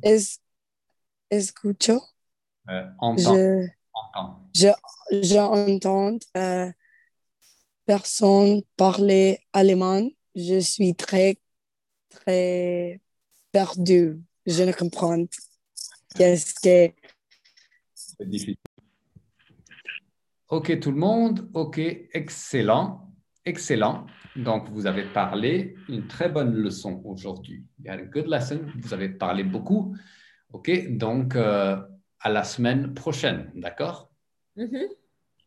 [0.03, 0.39] es,
[1.29, 2.01] escucho,
[2.69, 4.39] Euh, entend, je, entend.
[5.11, 6.71] j'entends euh,
[7.85, 10.07] personne parler allemand.
[10.35, 11.37] Je suis très,
[12.09, 13.01] très
[13.51, 14.21] perdue.
[14.45, 15.23] Je ne comprends
[16.15, 16.93] qu'est-ce que
[17.93, 18.55] C'est difficile.
[20.49, 21.49] Ok, tout le monde.
[21.53, 23.07] Ok, excellent.
[23.45, 24.05] Excellent.
[24.35, 27.63] Donc, vous avez parlé une très bonne leçon aujourd'hui.
[27.83, 28.61] You had a good lesson.
[28.77, 29.95] Vous avez parlé beaucoup.
[30.53, 31.77] Ok, donc euh,
[32.19, 33.51] à la semaine prochaine.
[33.55, 34.11] D'accord?
[34.55, 34.87] Mhm.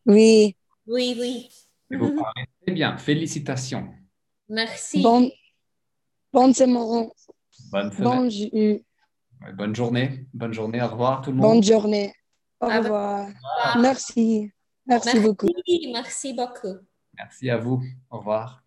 [0.07, 0.55] oui.
[0.87, 1.49] Oui, oui.
[1.91, 2.15] Et Vous Mhm.
[2.15, 2.97] parlez très bien.
[2.97, 3.93] Félicitations.
[4.49, 5.01] Merci.
[5.01, 5.29] Bon,
[6.33, 7.09] Bonne semaine.
[7.71, 7.91] Bonne,
[9.75, 10.25] journée.
[10.33, 10.81] Bonne journée.
[10.81, 11.53] Au revoir tout le monde.
[11.53, 12.13] bonne journée.
[12.59, 13.27] Au revoir.
[13.79, 14.51] Merci.
[14.85, 15.47] Merci beaucoup.
[15.47, 16.77] Merci, merci beaucoup.
[17.17, 17.81] Merci à vous.
[18.09, 18.64] Au revoir.